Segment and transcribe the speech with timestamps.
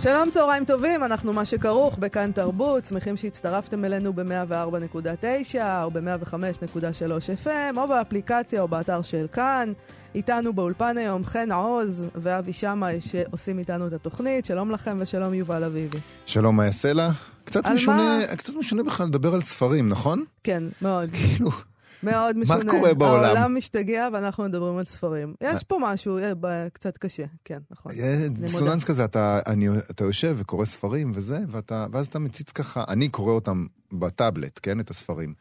[0.00, 7.76] שלום, צהריים טובים, אנחנו מה שכרוך בכאן תרבות, שמחים שהצטרפתם אלינו ב-104.9 או ב-105.3 FM,
[7.76, 9.72] או באפליקציה או באתר של כאן.
[10.14, 14.44] איתנו באולפן היום חן עוז ואבי שמאי שעושים איתנו את התוכנית.
[14.44, 15.98] שלום לכם ושלום יובל אביבי.
[16.26, 17.10] שלום, יעשה לה?
[17.44, 18.36] קצת משונה, מה?
[18.36, 20.24] קצת משונה בכלל לדבר על ספרים, נכון?
[20.44, 21.10] כן, מאוד.
[21.12, 21.50] כאילו,
[22.02, 22.70] מאוד משונה.
[22.70, 23.24] קורה בעולם?
[23.24, 25.34] העולם משתגע ואנחנו מדברים על ספרים.
[25.40, 27.92] יש פה משהו אה, קצת קשה, כן, נכון.
[27.94, 32.84] יהיה דיסוננס כזה, אתה, אני, אתה יושב וקורא ספרים וזה, ואתה, ואז אתה מציץ ככה,
[32.88, 35.34] אני קורא אותם בטאבלט, כן, את הספרים.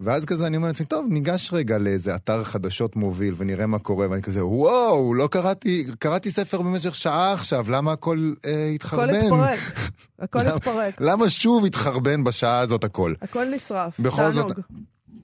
[0.00, 4.10] ואז כזה אני אומר לעצמי, טוב, ניגש רגע לאיזה אתר חדשות מוביל ונראה מה קורה,
[4.10, 9.14] ואני כזה, וואו, לא קראתי, קראתי ספר במשך שעה עכשיו, למה הכל אה, התחרבן?
[9.14, 9.58] הכל התפרק,
[10.18, 13.14] הכל התפרק, למה שוב התחרבן בשעה הזאת הכל?
[13.22, 14.60] הכל נשרף, בכל זאת, תענוג.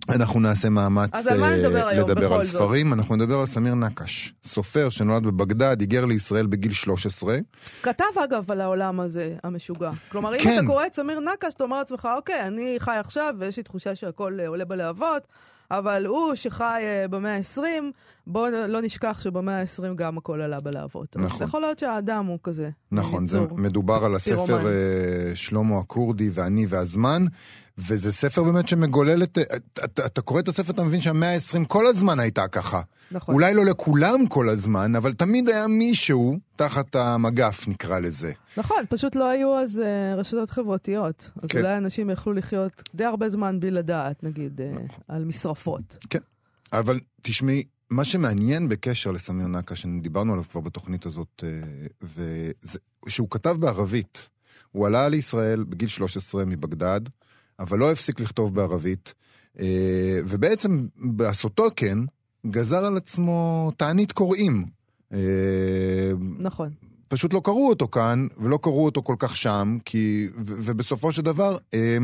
[0.08, 2.60] אנחנו נעשה מאמץ אז על מה אה, נדבר היום, לדבר בכל על זאת?
[2.62, 2.92] ספרים.
[2.92, 7.38] אנחנו נדבר על סמיר נקש, סופר שנולד בבגדד, היגר לישראל בגיל 13.
[7.82, 9.90] כתב אגב על העולם הזה, המשוגע.
[10.08, 10.58] כלומר, אם כן.
[10.58, 13.94] אתה קורא את סמיר נקש, אתה אומר לעצמך, אוקיי, אני חי עכשיו ויש לי תחושה
[13.94, 15.22] שהכל אה, עולה בלהבות,
[15.70, 17.60] אבל הוא שחי אה, במאה ה-20,
[18.26, 21.16] בואו לא נשכח שבמאה ה-20 גם הכל עלה בלהבות.
[21.16, 21.46] אז נכון.
[21.46, 22.70] יכול להיות שהאדם הוא כזה.
[22.92, 23.40] נכון, זה.
[23.56, 24.68] מדובר על הספר.
[24.68, 27.24] אה, שלמה הכורדי ואני והזמן,
[27.78, 29.38] וזה ספר באמת שמגולל את...
[29.38, 32.80] אתה, אתה, אתה קורא את הספר, אתה מבין שהמאה ה-20 כל הזמן הייתה ככה.
[33.12, 33.34] נכון.
[33.34, 38.32] אולי לא לכולם כל הזמן, אבל תמיד היה מישהו תחת המגף, נקרא לזה.
[38.56, 41.30] נכון, פשוט לא היו אז אה, רשתות חברתיות.
[41.42, 41.58] אז כן.
[41.58, 44.88] אולי אנשים יכלו לחיות די הרבה זמן בלי לדעת, נגיד, אה, נכון.
[45.08, 45.96] על משרפות.
[46.72, 52.78] אבל תשמעי, מה שמעניין בקשר לסמיר נקש, שדיברנו עליו כבר בתוכנית הזאת, אה, וזה
[53.08, 54.28] שהוא כתב בערבית.
[54.72, 57.00] הוא עלה לישראל בגיל 13 מבגדד,
[57.58, 59.14] אבל לא הפסיק לכתוב בערבית,
[59.58, 61.98] אה, ובעצם בעשותו כן,
[62.46, 64.75] גזר על עצמו תענית קוראים.
[65.12, 65.18] אה,
[66.38, 66.68] נכון.
[67.08, 70.28] פשוט לא קראו אותו כאן, ולא קראו אותו כל כך שם, כי...
[70.36, 71.96] ו- ובסופו של דבר, אה,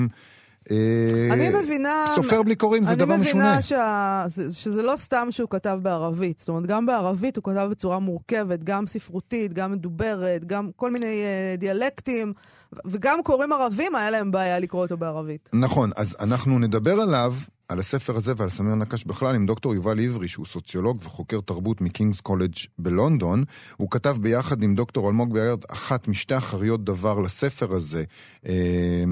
[0.71, 2.05] אה, אני מבינה...
[2.15, 3.45] סופר בלי קוראים זה דבר אני משונה.
[3.45, 4.25] מבינה שה...
[4.27, 6.39] זה- שזה לא סתם שהוא כתב בערבית.
[6.39, 11.23] זאת אומרת, גם בערבית הוא כתב בצורה מורכבת, גם ספרותית, גם מדוברת, גם כל מיני
[11.59, 12.33] דיאלקטים,
[12.85, 15.49] וגם קוראים ערבים, היה להם בעיה לקרוא אותו בערבית.
[15.55, 17.35] נכון, אז אנחנו נדבר עליו,
[17.69, 21.81] על הספר הזה ועל סמיר נקש בכלל, עם דוקטור יובל עברי, שהוא סוציולוג וחוקר תרבות
[21.81, 23.45] מקינגס קולג' בלונדון.
[23.77, 28.05] הוא כתב ביחד עם דוקטור אלמוג בירד אחת משתי אחריות דבר לספר הזה.
[28.47, 29.05] אה,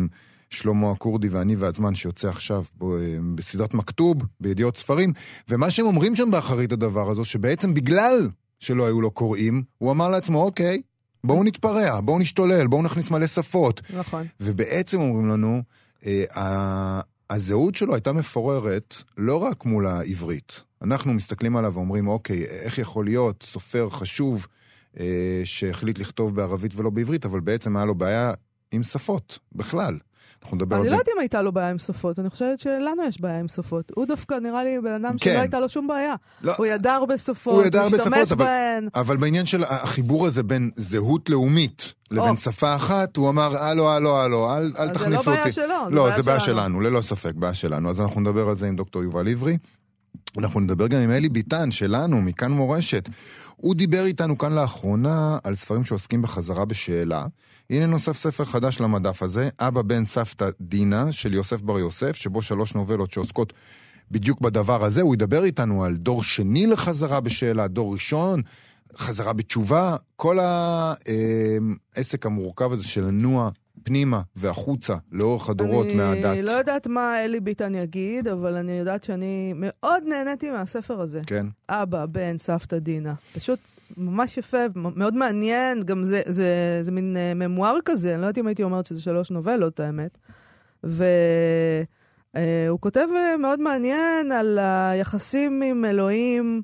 [0.51, 2.89] שלמה הכורדי ואני והזמן שיוצא עכשיו אה,
[3.35, 5.13] בסדרת מכתוב, בידיעות ספרים,
[5.49, 8.29] ומה שהם אומרים שם באחרית הדבר הזה, שבעצם בגלל
[8.59, 10.83] שלא היו לו קוראים, הוא אמר לעצמו, אוקיי,
[11.25, 13.81] בואו נתפרע, בואו נשתולל, בואו נכניס מלא שפות.
[13.99, 14.27] נכון.
[14.41, 15.63] ובעצם אומרים לנו,
[16.07, 20.63] אה, הזהות שלו הייתה מפוררת לא רק מול העברית.
[20.83, 24.47] אנחנו מסתכלים עליו ואומרים, אוקיי, איך יכול להיות סופר חשוב
[25.01, 28.33] אה, שהחליט לכתוב בערבית ולא בעברית, אבל בעצם היה לו בעיה
[28.73, 29.99] עם שפות, בכלל.
[30.43, 30.95] אנחנו נדבר על אני זה.
[30.95, 33.93] לא יודעת אם הייתה לו בעיה עם שפות, אני חושבת שלנו יש בעיה עם שפות.
[33.95, 35.31] הוא דווקא נראה לי בן אדם כן.
[35.31, 36.15] שלא הייתה לו שום בעיה.
[36.43, 38.89] לא, הוא ידע הרבה שפות, הוא השתמש בהן.
[38.95, 42.37] אבל בעניין של החיבור הזה בין זהות לאומית לבין.
[42.37, 45.41] שפה אחת, הוא אמר, הלו, הלו, הלו, אל, אל אז תכניסו זה לא אותי.
[45.43, 46.41] בעיה שלו, לא, זה בעיה.
[46.41, 47.91] שלנו, ללא ספק, בעיה שלנו.
[47.91, 49.57] אז אנחנו נדבר על זה עם דוקטור יובל עברי.
[50.39, 53.09] אנחנו נדבר גם עם אלי ביטן, שלנו, מכאן מורשת.
[53.61, 57.27] הוא דיבר איתנו כאן לאחרונה על ספרים שעוסקים בחזרה בשאלה.
[57.71, 62.43] הנה נוסף ספר חדש למדף הזה, אבא בן סבתא דינה, של יוסף בר יוסף, שבו
[62.43, 63.53] שלוש נובלות שעוסקות
[64.11, 65.03] בדיוק בדבר הזה.
[65.03, 68.43] הוא ידבר איתנו על דור שני לחזרה בשאלה, דור ראשון,
[68.97, 70.39] חזרה בתשובה, כל
[71.97, 73.51] העסק המורכב הזה של לנוע
[73.83, 76.25] פנימה והחוצה לאורך הדורות מהדת.
[76.25, 81.21] אני לא יודעת מה אלי ביטן יגיד, אבל אני יודעת שאני מאוד נהניתי מהספר הזה.
[81.27, 81.47] כן.
[81.69, 83.15] אבא, בן, סבתא דינה.
[83.35, 83.59] פשוט
[83.97, 88.39] ממש יפה, מאוד מעניין, גם זה, זה, זה מין uh, ממואר כזה, אני לא יודעת
[88.39, 90.19] אם הייתי אומרת שזה שלוש נובלות, האמת.
[90.85, 91.01] והוא
[92.37, 96.63] uh, כותב uh, מאוד מעניין על היחסים עם אלוהים,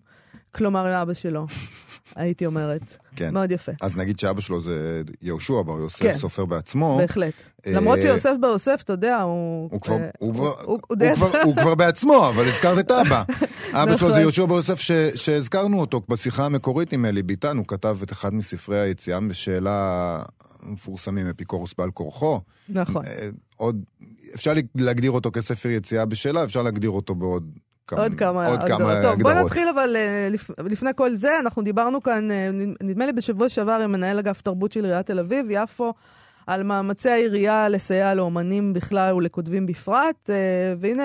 [0.53, 1.47] כלומר עם אבא שלו,
[2.17, 2.97] הייתי אומרת.
[3.17, 3.35] כן.
[3.35, 6.15] מאוד יפה, אז נגיד שאבא שלו זה יהושע בר יוסף, כן.
[6.15, 6.97] סופר בעצמו.
[7.01, 7.35] בהחלט.
[7.67, 9.69] אה, למרות שיוסף בר יוסף, אתה יודע, הוא...
[9.73, 10.09] הוא כבר, אה,
[11.45, 13.23] הוא, כבר, בעצמו, אבל הזכרת את אבא.
[13.83, 14.21] אבא שלו זה נכון.
[14.21, 18.35] יהושע בר יוסף ש, שהזכרנו אותו בשיחה המקורית עם אלי ביטן, הוא כתב את אחד
[18.35, 20.23] מספרי היציאה בשאלה
[20.63, 22.41] מפורסמים, אפיקורוס בעל כורחו.
[22.69, 23.03] נכון.
[23.07, 23.85] אה, עוד,
[24.35, 27.51] אפשר להגדיר אותו כספר יציאה בשאלה, אפשר להגדיר אותו בעוד
[27.87, 29.03] כמה- עוד כמה עוד כמה הגדרות.
[29.03, 29.33] טוב, בוא.
[29.33, 32.51] נתחיל אבל אה, לפ- לפני כל זה, אנחנו דיברנו כאן, אה,
[32.83, 35.93] נדמה לי בשבוע שעבר עם מנהל אגף תרבות של עיריית תל אביב, יפו,
[36.47, 40.35] על מאמצי העירייה לסייע לאומנים בכלל ולכותבים בפרט, אה,
[40.81, 41.03] והנה,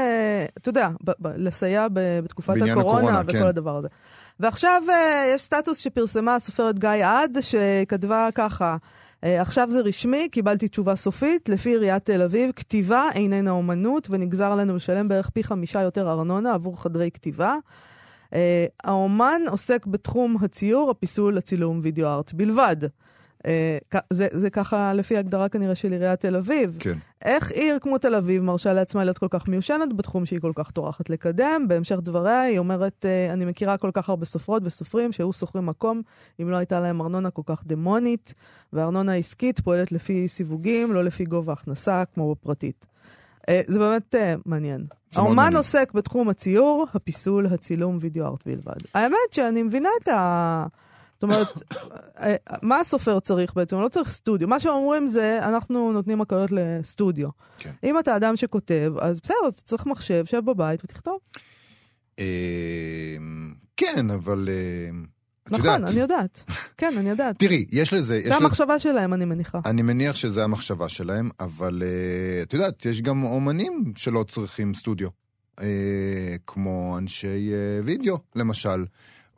[0.58, 3.48] אתה יודע, ב- ב- לסייע ב- בתקופת הקורונה הקורונה, וכל כן.
[3.48, 3.88] הדבר הזה.
[4.40, 4.82] ועכשיו
[5.36, 8.78] יש סטטוס שפרסמה הסופרת גיא עד, שכתבה ככה,
[9.22, 14.76] עכשיו זה רשמי, קיבלתי תשובה סופית, לפי עיריית תל אביב, כתיבה איננה אומנות, ונגזר עלינו
[14.76, 17.56] לשלם בערך פי חמישה יותר ארנונה עבור חדרי כתיבה.
[18.34, 22.78] אה, האומן עוסק בתחום הציור, הפיסול, הצילום, וידאו ארט בלבד.
[23.46, 23.78] אה,
[24.10, 26.78] זה, זה ככה לפי הגדרה כנראה של עיריית תל אביב.
[26.80, 26.98] כן.
[27.26, 30.72] איך עיר כמו תל אביב מרשה לעצמה להיות כל כך מיושנת בתחום שהיא כל כך
[30.72, 31.66] טורחת לקדם?
[31.68, 36.02] בהמשך דבריה היא אומרת, אה, אני מכירה כל כך הרבה סופרות וסופרים שהיו שוכרים מקום
[36.42, 38.34] אם לא הייתה להם ארנונה כל כך דמונית,
[38.74, 42.86] והארנונה העסקית פועלת לפי סיווגים, לא לפי גובה הכנסה, כמו בפרטית.
[43.50, 44.16] אה, זה באמת
[44.46, 44.86] מעניין.
[45.16, 45.56] האומן.
[45.56, 48.82] עוסק בתחום הציור, הפיסול, הצילום, וידאו ארט בלבד.
[48.94, 50.66] האמת שאני מבינה את ה...
[51.22, 51.48] זאת אומרת,
[52.20, 53.80] אה, מה הסופר צריך בעצם?
[53.80, 54.48] לא צריך סטודיו.
[54.48, 57.28] מה שהם אומרים זה, אנחנו נותנים הקלות לסטודיו.
[57.58, 57.72] כן.
[57.84, 61.18] אם אתה אדם שכותב, אז בסדר, אז צריך מחשב, שב בבית ותכתוב.
[62.20, 62.26] אה,
[63.78, 64.50] כן, אבל...
[64.52, 64.90] אה,
[65.44, 66.44] את נכון, יודעת, אני יודעת.
[66.78, 67.40] כן, אני יודעת.
[67.40, 68.18] תראי, יש לזה...
[68.18, 69.60] לזה- המחשבה שלהם, אני מניחה.
[69.66, 75.10] אני מניח שזה המחשבה שלהם, אבל uh, את יודעת, יש גם אומנים שלא צריכים סטודיו.
[75.60, 75.64] Uh,
[76.48, 78.86] כמו אנשי uh, וידאו, למשל.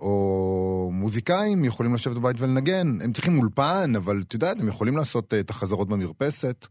[0.04, 2.98] או מוזיקאים יכולים לשבת בבית ולנגן.
[3.02, 6.68] הם צריכים אולפן, אבל את יודעת, הם יכולים לעשות uh, את החזרות במרפסת.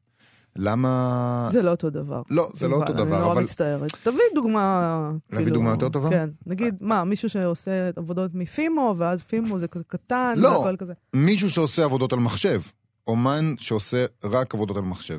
[0.57, 1.49] למה...
[1.53, 2.23] זה לא אותו דבר.
[2.31, 3.43] לא, זה לא אותו דבר, אני נורא אבל...
[3.43, 3.93] מצטערת.
[4.03, 5.11] תביא דוגמה...
[5.31, 6.11] להביא כאילו, דוגמה יותר טובה?
[6.11, 6.31] כן.
[6.47, 10.67] נגיד, מה, מישהו שעושה עבודות מפימו, ואז פימו זה כזה קטן, לא.
[11.15, 12.61] מישהו שעושה עבודות על מחשב.
[13.07, 15.19] אומן שעושה רק עבודות על מחשב.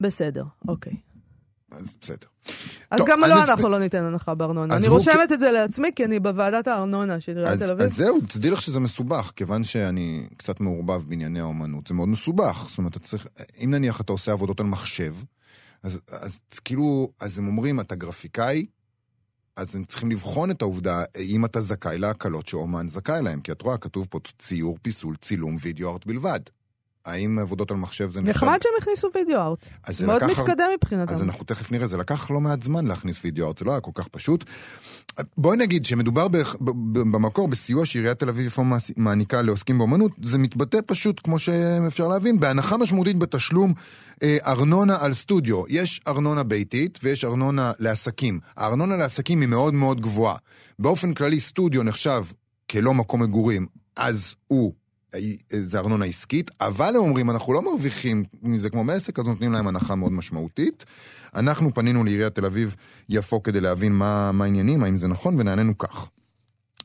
[0.00, 0.96] בסדר, אוקיי.
[1.70, 2.26] אז בסדר.
[2.90, 4.76] אז טוב, גם לא אנחנו לא ניתן הנחה בארנונה.
[4.76, 7.82] אני רושמת את זה לעצמי, כי אני בוועדת הארנונה של עיריית תל אביב.
[7.82, 12.66] אז זהו, תדעי לך שזה מסובך, כיוון שאני קצת מעורבב בענייני האומנות, זה מאוד מסובך.
[12.68, 13.26] זאת אומרת, אתה צריך,
[13.64, 15.14] אם נניח אתה עושה עבודות על מחשב,
[15.82, 18.66] אז, אז כאילו, אז הם אומרים, אתה גרפיקאי,
[19.56, 23.62] אז הם צריכים לבחון את העובדה, אם אתה זכאי להקלות שאומן זכאי להם, כי את
[23.62, 26.40] רואה, כתוב פה ציור, פיסול, צילום, וידאו ארט בלבד.
[27.04, 29.66] האם עבודות על מחשב זה נחמד שהם הכניסו וידאו ארט.
[29.88, 31.14] זה מאוד לקח- מתקדם מבחינתם.
[31.14, 33.80] אז אנחנו תכף נראה, זה לקח לא מעט זמן להכניס וידאו ארט, זה לא היה
[33.80, 34.44] כל כך פשוט.
[35.38, 36.38] בואי נגיד שמדובר ב-
[36.94, 38.62] במקור בסיוע שעיריית תל אביב יפו
[38.96, 43.74] מעניקה לעוסקים באמנות, זה מתבטא פשוט, כמו שאפשר להבין, בהנחה משמעותית בתשלום
[44.22, 45.62] אה, ארנונה על סטודיו.
[45.68, 48.40] יש ארנונה ביתית ויש ארנונה לעסקים.
[48.56, 50.36] הארנונה לעסקים היא מאוד מאוד גבוהה.
[50.78, 52.24] באופן כללי סטודיו נחשב
[52.70, 53.66] כלא מקום מגורים,
[53.96, 54.72] אז הוא...
[55.50, 59.66] זה ארנונה עסקית, אבל הם אומרים, אנחנו לא מרוויחים מזה כמו מעסק, אז נותנים להם
[59.66, 60.84] הנחה מאוד משמעותית.
[61.34, 66.08] אנחנו פנינו לעיריית תל אביב-יפו כדי להבין מה מה העניינים, האם זה נכון, ונענינו כך.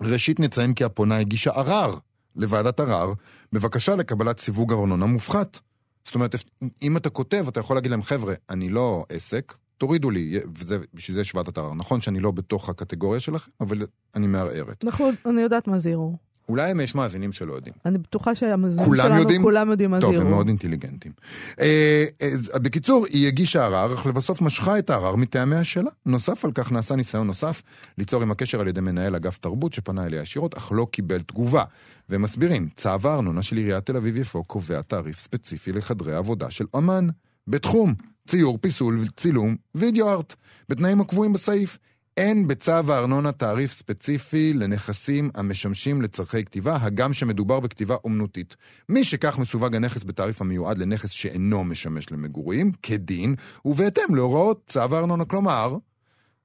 [0.01, 1.97] ראשית נציין כי הפונה הגישה ערר
[2.35, 3.13] לוועדת ערר,
[3.53, 5.59] בבקשה לקבלת סיווג ארנונה מופחת.
[6.05, 6.35] זאת אומרת,
[6.81, 11.15] אם אתה כותב, אתה יכול להגיד להם, חבר'ה, אני לא עסק, תורידו לי, וזה, בשביל
[11.15, 11.73] זה יש ועדת ערר.
[11.73, 13.85] נכון שאני לא בתוך הקטגוריה שלכם, אבל
[14.15, 14.83] אני מערערת.
[14.83, 16.17] אנחנו, אני יודעת מה זה ערעור.
[16.49, 17.75] אולי הם יש מאזינים שלא יודעים.
[17.85, 19.41] אני בטוחה שהמאזינים כולם שלנו, יודעים?
[19.41, 20.15] כולם יודעים מה זה טוב.
[20.15, 21.11] הם מאוד אינטליגנטים.
[21.59, 25.91] אה, אז בקיצור, היא הגישה ערר, אך לבסוף משכה את הערר מטעמיה שלה.
[26.05, 27.61] נוסף על כך נעשה ניסיון נוסף
[27.97, 31.63] ליצור עם הקשר על ידי מנהל אגף תרבות שפנה אליה ישירות, אך לא קיבל תגובה.
[32.09, 37.07] והם מסבירים, צו הארנונה של עיריית תל אביב-יפו קובע תעריף ספציפי לחדרי עבודה של אמן,
[37.47, 37.93] בתחום
[38.27, 40.35] ציור, פיסול, צילום, וידאו ארט,
[40.69, 41.77] בתנאים הקבועים בסעיף.
[42.17, 48.55] אין בצו הארנונה תעריף ספציפי לנכסים המשמשים לצורכי כתיבה, הגם שמדובר בכתיבה אומנותית.
[48.89, 55.25] מי שכך מסווג הנכס בתעריף המיועד לנכס שאינו משמש למגורים, כדין, ובהתאם להוראות צו הארנונה.
[55.25, 55.77] כלומר,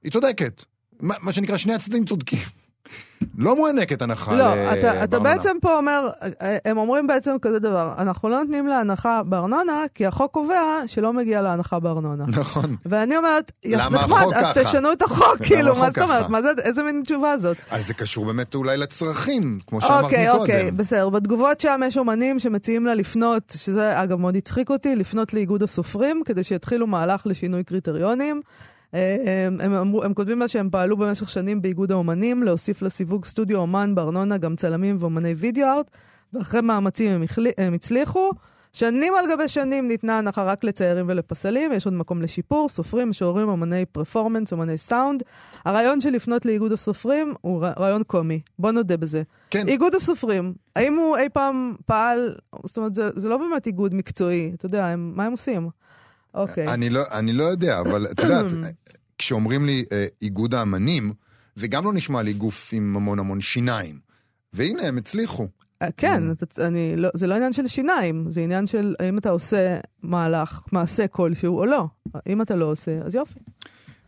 [0.03, 0.63] היא צודקת.
[0.99, 2.58] מה, מה שנקרא, שני הצדדים צודקים.
[3.37, 5.19] לא מוענקת הנחה לא, ל- אתה, אתה.
[5.19, 6.09] בעצם פה אומר,
[6.65, 11.13] הם אומרים בעצם כזה דבר, אנחנו לא נותנים לה הנחה בארנונה, כי החוק קובע שלא
[11.13, 12.23] מגיע לה הנחה בארנונה.
[12.27, 12.75] נכון.
[12.85, 14.63] ואני אומרת, למה נחמד, החוק אז ככה?
[14.63, 16.29] תשנו את החוק, כאילו, מה זאת אומרת?
[16.29, 17.57] מה זה, איזה מין תשובה זאת?
[17.71, 20.41] אז זה קשור באמת אולי לצרכים, כמו שאמרת אוקיי, מקודם.
[20.41, 21.09] אוקיי, בסדר.
[21.09, 26.21] בתגובות שם יש אומנים שמציעים לה לפנות, שזה אגב מאוד הצחיק אותי, לפנות לאיגוד הסופרים,
[26.25, 28.41] כדי שיתחילו מהלך לשינוי קריטריונים.
[28.93, 33.57] אה, הם, הם, הם כותבים לה שהם פעלו במשך שנים באיגוד האומנים, להוסיף לסיווג סטודיו
[33.57, 35.91] אומן בארנונה גם צלמים ואומני וידאו ארט,
[36.33, 38.31] ואחרי מאמצים הם, החלי, הם הצליחו.
[38.73, 43.49] שנים על גבי שנים ניתנה הנחה רק לציירים ולפסלים, יש עוד מקום לשיפור, סופרים, משוררים,
[43.49, 45.23] אומני פרפורמנס, אומני סאונד.
[45.65, 49.21] הרעיון של לפנות לאיגוד הסופרים הוא רעיון קומי, בוא נודה בזה.
[49.49, 49.67] כן.
[49.67, 54.51] איגוד הסופרים, האם הוא אי פעם פעל, זאת אומרת, זה, זה לא באמת איגוד מקצועי,
[54.55, 55.69] אתה יודע, הם, מה הם עושים?
[56.33, 56.67] אוקיי.
[56.67, 58.45] אני לא, אני לא יודע, אבל את יודעת,
[59.17, 61.13] כשאומרים לי אה, איגוד האמנים,
[61.55, 63.99] זה גם לא נשמע לי גוף עם המון המון שיניים.
[64.53, 65.47] והנה, הם הצליחו.
[65.81, 69.29] אה, כן, אתה, אני, לא, זה לא עניין של שיניים, זה עניין של האם אתה
[69.29, 71.85] עושה מהלך, מעשה כלשהו או לא.
[72.27, 73.39] אם אתה לא עושה, אז יופי.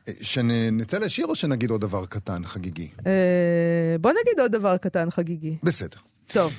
[0.07, 2.91] אה, שנצא לשיר או שנגיד עוד דבר קטן, חגיגי?
[3.07, 5.57] אה, בוא נגיד עוד דבר קטן חגיגי.
[5.63, 5.97] בסדר.
[6.27, 6.53] טוב.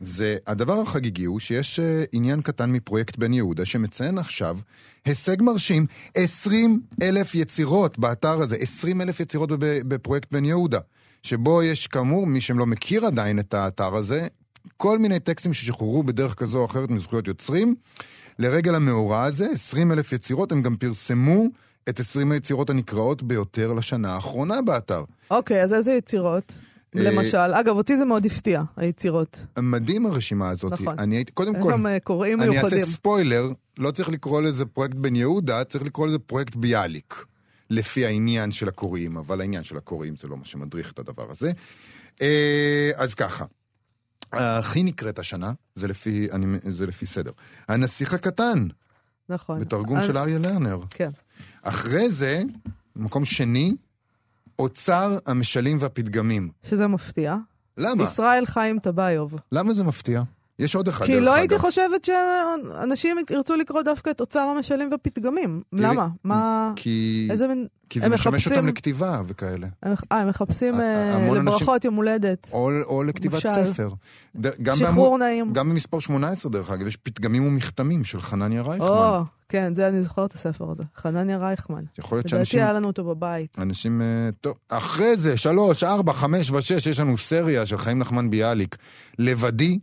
[0.00, 4.58] זה, הדבר החגיגי הוא שיש uh, עניין קטן מפרויקט בן יהודה שמציין עכשיו
[5.04, 10.78] הישג מרשים, 20 אלף יצירות באתר הזה, 20 אלף יצירות בפרויקט בן יהודה,
[11.22, 14.26] שבו יש כאמור, מי שלא מכיר עדיין את האתר הזה,
[14.76, 17.74] כל מיני טקסטים ששוחררו בדרך כזו או אחרת מזכויות יוצרים.
[18.38, 21.44] לרגל המאורע הזה, 20 אלף יצירות, הם גם פרסמו
[21.88, 25.04] את 20 היצירות הנקראות ביותר לשנה האחרונה באתר.
[25.30, 26.52] אוקיי, אז איזה יצירות?
[26.96, 29.46] אה, למשל, אגב, אותי זה מאוד הפתיע, היצירות.
[29.58, 30.72] מדהים הרשימה הזאת.
[30.72, 30.98] נכון.
[30.98, 32.78] אני הייתי, קודם הם כל, גם אה, קוראים אני מיוחדים.
[32.78, 33.44] אעשה ספוילר,
[33.78, 37.24] לא צריך לקרוא לזה פרויקט בן יהודה, צריך לקרוא לזה פרויקט ביאליק.
[37.70, 41.52] לפי העניין של הקוראים, אבל העניין של הקוראים זה לא מה שמדריך את הדבר הזה.
[42.22, 43.44] אה, אז ככה,
[44.32, 47.30] הכי נקראת השנה, זה לפי, אני, זה לפי סדר.
[47.68, 48.66] הנסיך הקטן,
[49.28, 49.60] נכון.
[49.60, 50.78] בתרגום אז- של אריה לרנר.
[50.90, 51.10] כן.
[51.62, 52.42] אחרי זה,
[52.96, 53.74] מקום שני,
[54.58, 56.50] אוצר המשלים והפתגמים.
[56.62, 57.36] שזה מפתיע.
[57.78, 58.02] למה?
[58.04, 59.34] ישראל חיים טבייוב.
[59.52, 60.22] למה זה מפתיע?
[60.58, 61.62] יש עוד אחד, כי לא הייתי אגב.
[61.62, 65.62] חושבת שאנשים ירצו לקרוא דווקא את אוצר המשלים ופתגמים.
[65.76, 66.08] תראי, למה?
[66.24, 66.72] מה...
[66.76, 67.66] כי, איזה מין...
[67.90, 69.66] כי זה משמש מחפשים- אותם לכתיבה וכאלה.
[70.12, 72.48] אה, הם מחפשים אה, המון אנשים- לברכות יום הולדת.
[72.52, 73.48] או, או לכתיבת משל.
[73.72, 73.88] ספר.
[74.40, 75.52] ד, גם שחרור בעמוד- נעים.
[75.52, 78.86] גם במספר 18, דרך אגב, יש פתגמים ומכתמים של חנניה רייכמן.
[78.88, 80.82] או, כן, זה אני זוכרת את הספר הזה.
[80.96, 81.84] חנניה רייכמן.
[81.98, 82.60] יכול להיות לדעתי שאנשים...
[82.60, 83.56] היה לנו אותו בבית.
[83.58, 84.02] אנשים...
[84.02, 84.06] אה,
[84.40, 88.76] טוב, אחרי זה, שלוש, ארבע, חמש ושש, יש לנו סריה של חיים נחמן ביאליק.
[89.18, 89.78] לבדי,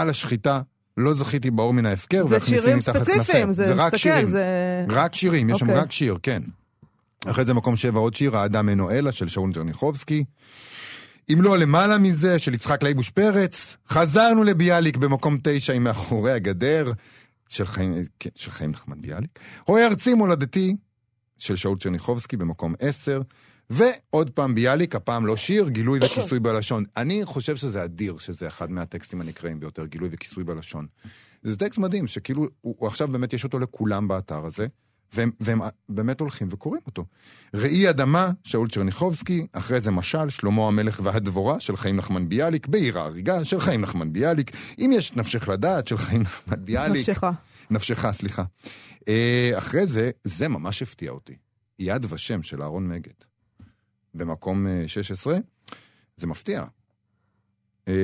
[0.00, 0.60] על השחיטה,
[0.96, 3.54] לא זכיתי באור מן ההפקר, זה והכניסים שירים מתחת ספציפיים, כנפי.
[3.54, 4.26] זה, רק תסתכל, שירים.
[4.26, 4.86] זה...
[4.88, 5.80] רק שירים, יש שם אוקיי.
[5.80, 6.42] רק שיר, כן.
[7.26, 10.24] אחרי זה מקום שבע עוד שיר, האדם אינו אלא, של שאול טרניחובסקי.
[11.32, 13.76] אם לא למעלה מזה, של יצחק לייבוש פרץ.
[13.88, 16.92] חזרנו לביאליק במקום תשע עם מאחורי הגדר,
[17.48, 19.38] של חיים, כן, של חיים נחמן ביאליק.
[19.66, 20.76] רואי ארצי מולדתי,
[21.38, 23.20] של שאול טרניחובסקי במקום עשר.
[23.70, 26.84] ועוד פעם ביאליק, הפעם לא שיר, גילוי וכיסוי בלשון.
[26.96, 30.86] אני חושב שזה אדיר, שזה אחד מהטקסטים הנקראים ביותר, גילוי וכיסוי בלשון.
[31.42, 34.66] זה טקסט מדהים, שכאילו, הוא, הוא עכשיו באמת יש אותו לכולם באתר הזה,
[35.12, 37.04] והם, והם באמת הולכים וקוראים אותו.
[37.54, 42.98] ראי אדמה, שאול צ'רניחובסקי, אחרי זה משל, שלמה המלך והדבורה, של חיים נחמן ביאליק, בעיר
[42.98, 47.08] ההריגה, של חיים נחמן ביאליק, אם יש נפשך לדעת, של חיים נחמן ביאליק.
[47.08, 47.24] נפשך.
[47.70, 48.44] נפשך, סליחה.
[49.08, 51.36] אה, אחרי זה, זה ממש הפתיע אותי.
[51.78, 53.35] יד ושם של אהרון מגד.
[54.16, 55.36] במקום אה, 16,
[56.16, 56.64] זה מפתיע.
[57.88, 57.94] אה,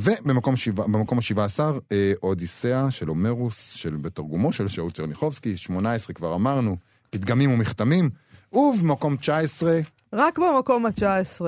[0.00, 1.60] ובמקום שבע- במקום ה-17,
[1.92, 6.76] אה, אודיסאה של הומרוס, של, בתרגומו של שאול צ'רניחובסקי, 18 כבר אמרנו,
[7.10, 8.10] פתגמים ומכתמים,
[8.52, 9.80] ובמקום 19,
[10.12, 11.40] רק במקום ה-19.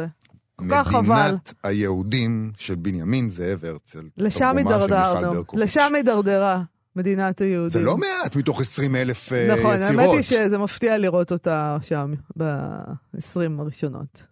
[0.57, 1.01] כל כך חבל.
[1.27, 4.09] מדינת היהודים של בנימין זאב הרצל.
[4.17, 5.43] לשם הידרדרנו.
[5.55, 6.63] לשם הידרדרה
[6.97, 7.69] מדינת היהודים.
[7.71, 9.59] זה לא מעט מתוך 20 אלף יצירות.
[9.59, 14.23] נכון, האמת היא שזה מפתיע לראות אותה שם, ב-20 הראשונות.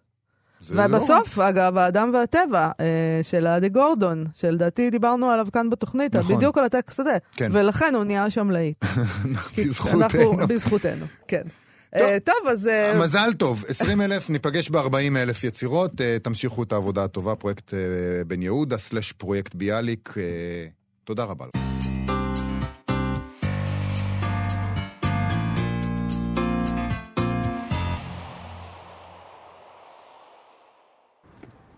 [0.69, 2.85] לא- ובסוף, אגב, האדם והטבע אה,
[3.23, 6.35] של עדי גורדון, שלדעתי דיברנו עליו כאן בתוכנית, נכון.
[6.35, 7.17] בדיוק על הטקסט הזה.
[7.35, 7.49] כן.
[7.53, 8.85] ולכן הוא נהיה שם להיט.
[9.57, 10.01] בזכותנו.
[10.03, 11.41] אנחנו- בזכותנו, כן.
[11.95, 12.67] אה, טוב, אז...
[12.67, 17.73] אה, מזל טוב, 20 אלף, ניפגש ב-40 אלף יצירות, אה, תמשיכו את העבודה הטובה, פרויקט
[17.73, 17.79] אה,
[18.27, 20.23] בן יהודה, סלש פרויקט ביאליק, אה,
[21.03, 21.72] תודה רבה לך.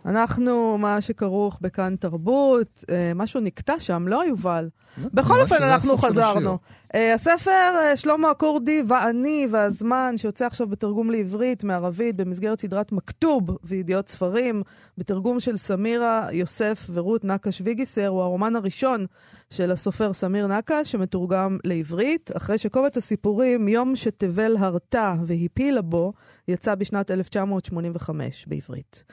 [0.05, 4.69] אנחנו, מה שכרוך בכאן תרבות, אה, משהו נקטע שם, לא יובל?
[4.97, 6.57] בכל ממש אופן, אנחנו חזרנו.
[6.95, 13.57] אה, הספר אה, שלמה הכורדי ואני והזמן, שיוצא עכשיו בתרגום לעברית מערבית במסגרת סדרת מכתוב
[13.63, 14.63] וידיעות ספרים,
[14.97, 19.05] בתרגום של סמירה יוסף ורות נקש ויגיסר, הוא הרומן הראשון
[19.49, 26.13] של הסופר סמיר נקש, שמתורגם לעברית, אחרי שקובץ הסיפורים יום שתבל הרתה והפילה בו,
[26.47, 29.03] יצא בשנת 1985 בעברית.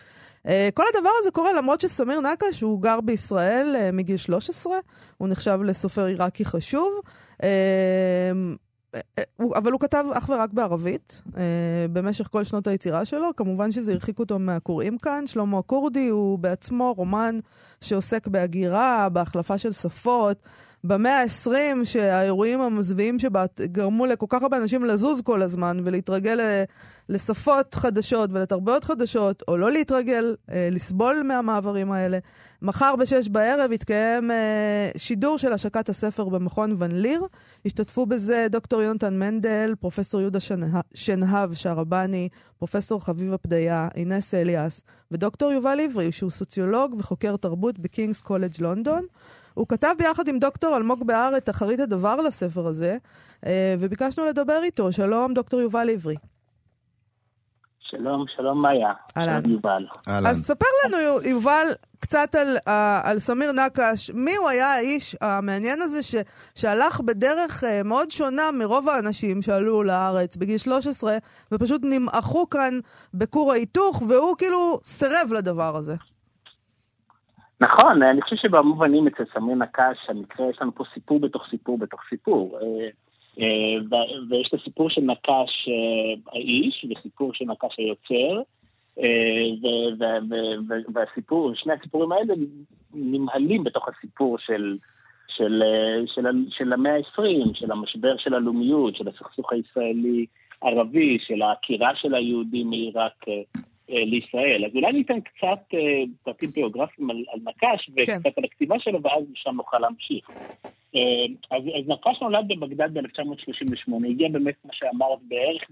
[0.47, 4.77] Uh, כל הדבר הזה קורה למרות שסמיר נקש, הוא גר בישראל uh, מגיל 13,
[5.19, 7.01] הוא נחשב לסופר עיראקי חשוב,
[9.37, 11.23] הוא, אבל הוא כתב אך ורק בערבית
[11.93, 13.37] במשך כל שנות היצירה שלו.
[13.37, 15.27] כמובן שזה הרחיק אותו מהקוראים כאן.
[15.27, 17.39] שלמה הכורדי הוא בעצמו רומן
[17.81, 20.37] שעוסק בהגירה, בהחלפה של שפות,
[20.85, 26.65] במאה ה-20, שהאירועים המזוויעים שבה גרמו לכל כך הרבה אנשים לזוז כל הזמן ולהתרגל
[27.09, 32.19] לשפות חדשות ולתרבויות חדשות, או לא להתרגל, אה, לסבול מהמעברים האלה.
[32.63, 37.27] מחר בשש בערב יתקיים אה, שידור של השקת הספר במכון ון ליר.
[37.67, 40.39] השתתפו בזה דוקטור יונתן מנדל, פרופסור יהודה
[40.95, 48.21] שנהב שערבני, פרופסור חביבה פדיה, אינס אליאס ודוקטור יובל עברי, שהוא סוציולוג וחוקר תרבות בקינגס
[48.21, 49.07] קולג' לונדון.
[49.55, 52.97] הוא כתב ביחד עם דוקטור אלמוג בהר את אחרית הדבר לספר הזה,
[53.47, 54.93] אה, וביקשנו לדבר איתו.
[54.93, 56.17] שלום, דוקטור יובל עברי.
[57.97, 58.93] שלום, שלום מאיה.
[59.17, 59.51] אהלן.
[59.51, 59.87] יובל.
[60.09, 60.27] אהלן.
[60.27, 61.67] אז תספר לנו, יובל,
[62.01, 62.71] קצת על, uh,
[63.03, 64.11] על סמיר נקש.
[64.11, 66.15] מי הוא היה האיש המעניין הזה ש,
[66.55, 71.19] שהלך בדרך uh, מאוד שונה מרוב האנשים שעלו לארץ בגיל 13,
[71.53, 72.81] ופשוט נמעכו כאן
[73.15, 75.97] בכור ההיתוך, והוא כאילו סירב לדבר הזה.
[77.63, 82.01] נכון, אני חושב שבמובנים אצל סמיר נקש, המקרה, יש לנו פה סיפור בתוך סיפור בתוך
[82.09, 82.59] סיפור.
[83.41, 83.75] אה,
[84.29, 85.69] ויש את הסיפור של נקש
[86.33, 88.43] האיש וסיפור של נקש היוצר,
[90.95, 92.35] והסיפור, שני הסיפורים האלה
[92.95, 94.77] נמהלים בתוך הסיפור של,
[95.29, 95.63] של,
[96.07, 102.71] של, של המאה ה-20, של המשבר של הלאומיות, של הסכסוך הישראלי-ערבי, של העקירה של היהודים
[102.71, 103.25] מעיראק
[103.93, 104.65] לישראל.
[104.65, 105.75] אז אולי ניתן קצת
[106.23, 108.31] פרטים ביוגרפיים על, על נקש וקצת כן.
[108.37, 110.31] על הכתיבה שלו, ואז משם נוכל להמשיך.
[111.51, 115.63] אז, אז נקש נולד בבגדד ב-1938, הגיע באמת, כמו שאמרת, בערך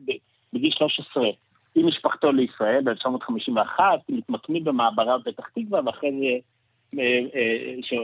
[0.53, 1.31] בגיל 13
[1.75, 6.27] עם משפחתו לישראל ב-1951, מתמקמים במעברה בפתח תקווה, ואחרי זה
[6.99, 7.95] אה, אה, ש...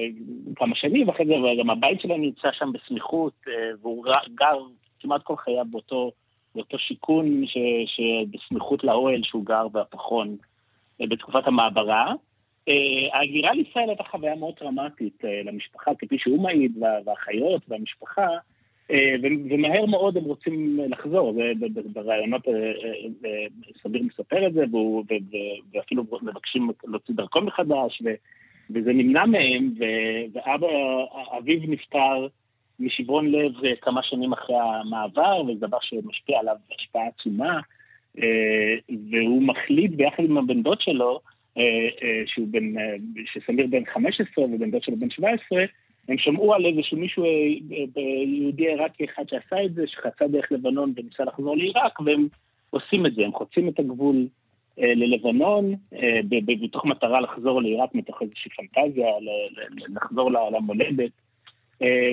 [0.56, 4.58] כמה שנים, ואחרי זה גם הבית שלהם נמצא שם בסמיכות, אה, והוא גר
[5.00, 6.12] כמעט כל חייו באותו,
[6.56, 7.44] באותו שיכון.
[7.86, 10.36] שבסמיכות לאוהל שהוא גר והפחון
[11.00, 12.12] בתקופת המעברה.
[13.12, 18.28] ההגירה לישראל הייתה חוויה מאוד טראומטית למשפחה, כפי שהוא מעיד, והאחיות והמשפחה.
[18.90, 19.14] אה,
[19.50, 21.34] ומהר מאוד הם רוצים לחזור,
[21.92, 22.52] ברעיונות אה,
[23.25, 23.46] אה,
[23.82, 24.64] סביר מספר את זה,
[25.75, 28.02] ואפילו מבקשים להוציא דרכון מחדש,
[28.70, 29.75] וזה נמנע מהם,
[30.34, 30.66] ואבא,
[31.38, 32.26] אביו נפטר
[32.80, 37.61] משברון לב כמה שנים אחרי המעבר, וזה דבר שמשפיע עליו השפעה עצומה,
[39.11, 41.21] והוא מחליט ביחד עם הבן דוד שלו,
[42.26, 42.75] שהוא בן,
[43.32, 45.65] שסמיר בן 15 ובן דוד שלו בן 17,
[46.08, 47.28] הם שמעו על איזשהו מישהו אה,
[47.97, 52.28] אה, יהודי עיראקי אחד שעשה את זה, שחצה דרך לבנון וניסה לחזור לעיראק, והם
[52.71, 54.26] עושים את זה, הם חוצים את הגבול
[54.78, 55.75] אה, ללבנון,
[56.62, 59.06] בתוך מטרה לחזור לעיראק מתוך איזושהי פנטזיה,
[59.89, 61.10] לחזור למולדת,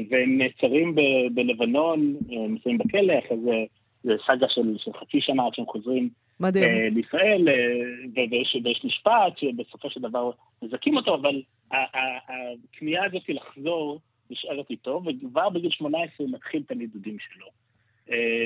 [0.10, 0.96] והם נעצרים
[1.34, 2.16] בלבנון,
[2.50, 3.66] מסיימים בכלא, אחרי זה
[4.04, 6.64] זה סאגה של, של חצי שנה עד שהם חוזרים מדהים.
[6.64, 8.20] Uh, לישראל, uh,
[8.66, 14.00] ויש, משפט שבסופו של דבר מזכים אותו, אבל הכניעה הזאת לחזור
[14.30, 17.48] נשארת איתו, וכבר בגיל 18 הוא מתחיל את הנידודים שלו.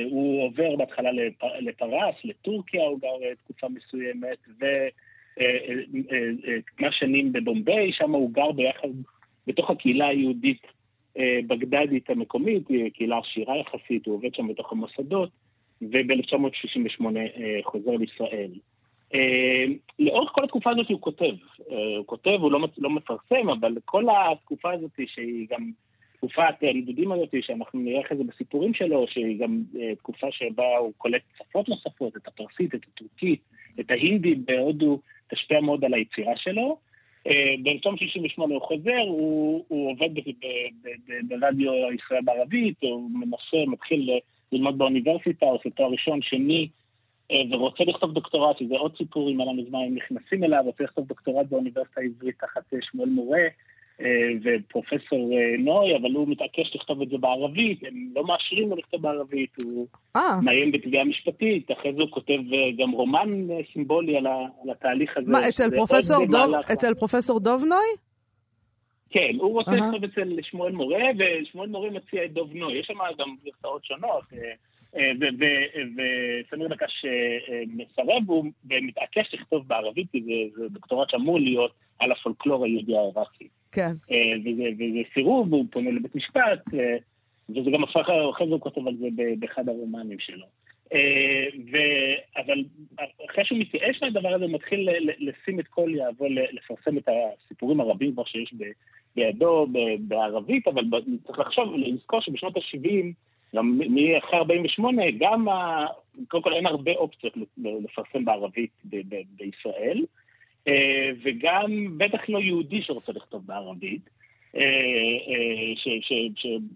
[0.09, 4.37] הוא עובר בהתחלה לפ, לפרס, לטורקיה, הוא גר תקופה מסוימת,
[5.35, 8.87] וכמה שנים בבומביי, שם הוא גר ביחד
[9.47, 10.61] בתוך הקהילה היהודית
[11.47, 15.29] בגדדית המקומית, קהילה עשירה יחסית, הוא עובד שם בתוך המוסדות.
[15.81, 18.51] וב-1968 אה, חוזר לישראל.
[19.13, 19.65] אה,
[19.99, 21.33] לאורך כל התקופה הזאת הוא כותב.
[21.71, 25.71] אה, הוא כותב, הוא לא, לא מפרסם, אבל כל התקופה הזאת, שהיא גם
[26.17, 29.61] תקופת הנידודים הזאת, שאנחנו נראה אחרי זה בסיפורים שלו, שהיא גם
[29.97, 33.41] תקופה שבה הוא קולט שפות נוספות, את הפרסית, את הטורקית,
[33.79, 36.77] את ההינדית בהודו, תשפיע מאוד על היצירה שלו.
[37.63, 40.09] ב-1968 הוא חוזר, הוא, הוא עובד
[41.27, 44.09] ברדיו ישראל בערבית, הוא מנסה, מתחיל
[44.51, 46.67] ללמוד באוניברסיטה, עושה תואר ראשון, שני,
[47.31, 50.83] אה, ורוצה לכתוב דוקטורט, שזה עוד סיפור, אם היה לנו זמן, הם נכנסים אליו, רוצה
[50.83, 53.39] לכתוב דוקטורט באוניברסיטה העברית תחת אה, שמואל מורה.
[53.39, 53.47] אה,
[54.43, 59.49] ופרופסור נוי, אבל הוא מתעקש לכתוב את זה בערבית, הם לא מאשרים לו לכתוב בערבית,
[59.63, 59.87] הוא
[60.41, 62.39] מאיים בתביעה משפטית, אחרי זה הוא כותב
[62.77, 64.25] גם רומן סימבולי על,
[64.71, 65.31] התהליך הזה.
[65.31, 68.07] מה, אצל פרופסור, דוב, אצל פרופסור דוב נוי?
[69.09, 72.79] כן, הוא רוצה לכתוב אצל שמואל מורה, ושמואל מורה מציע את דוב נוי.
[72.79, 74.39] יש שם גם גרסאות שונות, אה,
[74.95, 78.29] אה, וסמיר אה, מסרב
[78.69, 83.47] ומתעקש לכתוב בערבית, כי זה דוקטורט שאמור להיות על הפולקלור היהודי העיראקי.
[83.71, 83.91] כן.
[84.41, 86.59] וזה סירוב, הוא פונה לבית משפט,
[87.49, 89.07] וזה גם הפך, אחרי זה הוא כותב על זה
[89.39, 90.45] באחד הרומנים שלו.
[91.71, 91.77] ו...
[92.37, 92.63] אבל
[93.29, 98.13] אחרי שהוא מתייאש מהדבר הזה, הוא מתחיל לשים את כל יהבו לפרסם את הסיפורים הרבים
[98.13, 98.53] כבר שיש
[99.15, 99.67] בידו
[99.99, 100.83] בערבית, אבל
[101.25, 103.05] צריך לחשוב, לזכור שבשנות ה-70,
[103.55, 105.85] גם מאחרי 48, גם, ה...
[106.27, 110.05] קודם כל אין הרבה אופציות לפרסם בערבית ב- ב- בישראל, אה,
[111.23, 114.09] וגם בטח לא יהודי שרוצה לכתוב בערבית.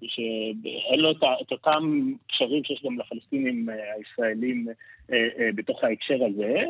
[0.08, 4.67] שאין לו את אותם קשרים שיש גם לפלסטינים הישראלים
[5.56, 6.63] בתוך ההקשר הזה,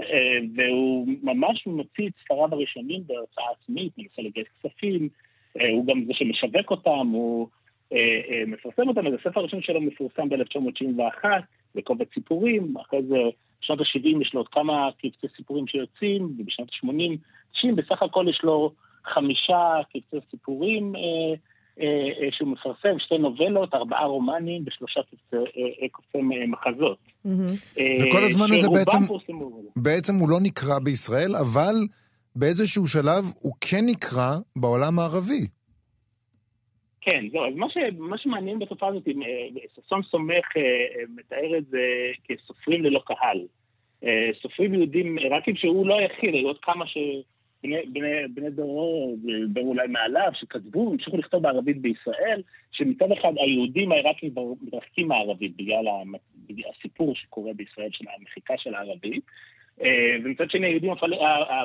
[0.56, 5.10] והוא ממש מוציא את ספריו הראשונים בהוצאה עצמית, מנסה לגייס כספים,
[5.72, 7.48] הוא גם זה שמשווק אותם, הוא
[8.48, 11.26] מפרסם אותם, אז הספר הראשון שלו מפורסם ב-1971,
[11.76, 13.18] בקובץ סיפורים, אחרי זה
[13.62, 17.18] בשנות ה-70 יש לו עוד כמה קבצי סיפורים שיוצאים, ובשנות ה-80,
[17.54, 18.72] 90, בסך הכל יש לו
[19.14, 21.02] חמישה קבצי סיפורים אה,
[21.80, 21.86] אה,
[22.24, 26.98] אה, שהוא מפרסם, שתי נובלות, ארבעה רומנים ושלושה קבצי מחזות.
[28.02, 28.98] וכל הזמן הזה בעצם,
[29.76, 31.76] בעצם הוא לא נקרא בישראל, אבל
[32.36, 35.48] באיזשהו שלב הוא כן נקרא בעולם הערבי.
[37.02, 39.08] כן, זהו, אז מה, ש, מה שמעניין בתופעה הזאת,
[39.76, 40.46] ששון סומך
[41.16, 43.48] מתאר את זה כסופרים ללא קהל.
[44.42, 46.98] סופרים יהודים עיראקים שהוא לא היחיד, היו עוד כמה ש...
[47.64, 49.16] בני, בני, בני דורו,
[49.48, 55.86] דור אולי מעליו, שכתבו, המשיכו לכתוב בערבית בישראל, שמצד אחד היהודים העיראקים מתרחקים מהערבית בגלל
[56.70, 59.30] הסיפור שקורה בישראל של המחיקה של הערבית, אה,
[60.24, 61.14] ומצד שני היהודים הפל...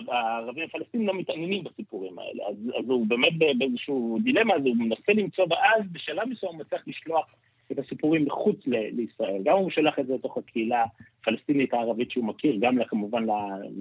[0.09, 5.13] הערבים הפלסטינים לא מתעניינים בסיפורים האלה, אז, אז הוא באמת באיזשהו דילמה, אז הוא מנסה
[5.13, 7.27] למצוא, ואז בשלב מסוים הוא מצליח לשלוח
[7.73, 9.43] את הסיפורים מחוץ ל- לישראל.
[9.45, 10.85] גם הוא שולח את זה לתוך הקהילה
[11.21, 13.27] הפלסטינית הערבית שהוא מכיר, גם כמובן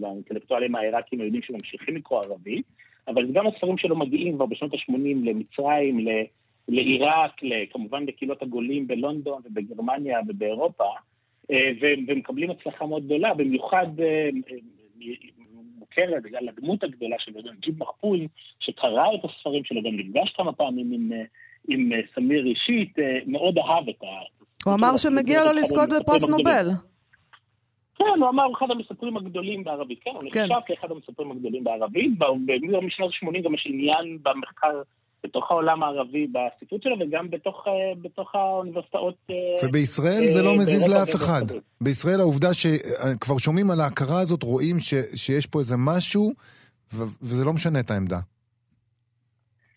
[0.01, 2.65] לאינטלקטואלים העיראקים היהודים שממשיכים לקרוא ערבית,
[3.07, 6.23] אבל גם הספרים שלו מגיעים כבר בשנות ה-80 למצרים, ל-
[6.67, 10.89] לעיראק, כמובן לקהילות הגולים בלונדון ובגרמניה ובאירופה, אה,
[12.07, 14.29] ומקבלים הצלחה מאוד גדולה, במיוחד אה,
[15.79, 18.19] מוכרת בגלל הדמות הגדולה שלו, ג'יב מחפול,
[18.59, 21.23] שקרא את הספרים שלו, גם נפגש כמה פעמים עם, אה,
[21.67, 22.93] עם סמיר אישית,
[23.25, 24.07] מאוד אהב את ה...
[24.65, 26.69] הוא אמר שמגיע לו לזכות בפרס נובל.
[27.95, 29.99] כן, הוא אמר, הוא אחד המספרים הגדולים בערבית.
[30.03, 30.41] כן, הוא כן.
[30.41, 32.11] נחשב כאחד המספרים הגדולים בערבית.
[32.81, 34.81] משנות ה-80 גם יש עניין במחקר
[35.25, 39.15] בתוך העולם הערבי בספרות שלו וגם בתוך, אה, בתוך האוניברסיטאות.
[39.29, 39.35] אה,
[39.67, 41.41] ובישראל זה לא אה, מזיז לאף אחד.
[41.81, 46.31] בישראל העובדה שכבר שומעים על ההכרה הזאת, רואים ש, שיש פה איזה משהו,
[46.93, 48.19] וזה לא משנה את העמדה.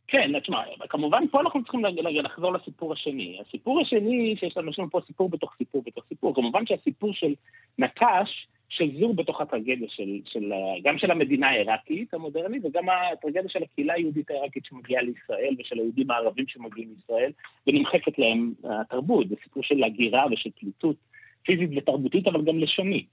[0.09, 0.59] כן, תשמע,
[0.89, 1.85] כמובן פה אנחנו צריכים
[2.25, 3.39] לחזור לסיפור השני.
[3.47, 7.35] הסיפור השני, שיש לנו פה סיפור בתוך סיפור בתוך סיפור, כמובן שהסיפור של
[7.79, 10.53] נקש, שזור בתוך הטרגדיה של, של,
[10.85, 16.11] גם של המדינה העיראקית המודרנית וגם הטרגדיה של הקהילה היהודית העיראקית שמגיעה לישראל ושל היהודים
[16.11, 17.33] הערבים שמגיעים לישראל
[17.67, 19.29] ונמחקת להם התרבות.
[19.29, 20.97] זה סיפור של הגירה ושל פליטות
[21.43, 23.13] פיזית ותרבותית אבל גם לשונית.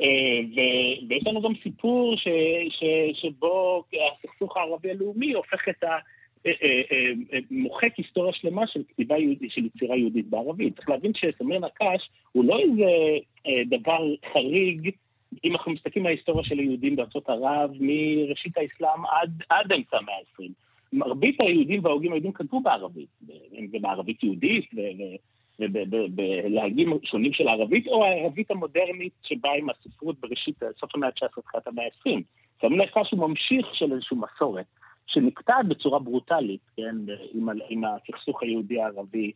[0.00, 0.40] אה,
[1.08, 2.28] ויש לנו גם סיפור ש,
[2.68, 2.84] ש,
[3.20, 5.96] שבו הסכסוך הערבי הלאומי הופך את ה...
[6.46, 6.82] אה,
[7.32, 10.76] אה, מוחק היסטוריה שלמה של כתיבה יהודית, של יצירה יהודית בערבית.
[10.76, 12.90] צריך להבין שסמיר נקש הוא לא איזה
[13.66, 14.90] דבר חריג,
[15.44, 20.14] אם אנחנו מסתכלים על ההיסטוריה של היהודים בארצות ערב מראשית האסלאם עד, עד אמצע המאה
[20.14, 20.44] ה-20.
[20.92, 23.08] מרבית היהודים וההוגים היהודים כתבו בערבית,
[23.58, 24.70] אם זה בערבית יהודית
[25.58, 31.66] ובלהגים שונים של הערבית, או הערבית המודרנית שבאה עם הספרות בראשית, סוף המאה ה-19, תחילת
[31.66, 32.20] המאה ה-20.
[32.60, 34.66] סמיר נקש הוא ממשיך של איזושהי מסורת.
[35.06, 36.94] שנקטעת בצורה ברוטלית, כן,
[37.34, 39.32] עם, עם הסכסוך היהודי-ערבי,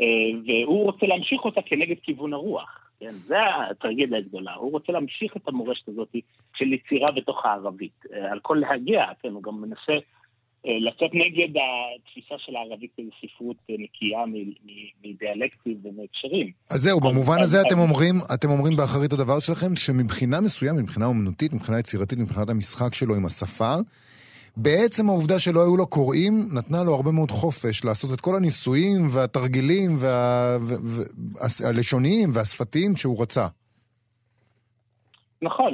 [0.00, 0.04] אה,
[0.46, 3.38] והוא רוצה להמשיך אותה כנגד כיוון הרוח, כן, זה
[3.70, 6.16] הטרגדיה הגדולה, הוא רוצה להמשיך את המורשת הזאת
[6.54, 9.92] של יצירה בתוך הערבית, אה, על כל להגיע, כן, הוא גם מנסה
[10.66, 14.24] אה, לצאת נגד התפיסה של הערבית כספרות נקייה
[15.04, 16.50] מדיאלקטים ומהקשרים.
[16.70, 21.52] אז זהו, במובן הזה אתם אומרים, אתם אומרים באחרית הדבר שלכם, שמבחינה מסוימת, מבחינה אומנותית,
[21.52, 23.74] מבחינה יצירתית, מבחינת המשחק שלו עם השפה,
[24.56, 29.00] בעצם העובדה שלא היו לו קוראים, נתנה לו הרבה מאוד חופש לעשות את כל הניסויים
[29.14, 29.90] והתרגילים
[31.60, 33.46] והלשוניים והשפתיים שהוא רצה.
[35.42, 35.72] נכון,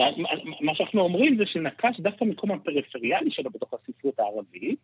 [0.61, 4.79] מה שאנחנו אומרים זה שנקש דווקא מקום הפריפריאלי שלו בתוך הספרות הערבית,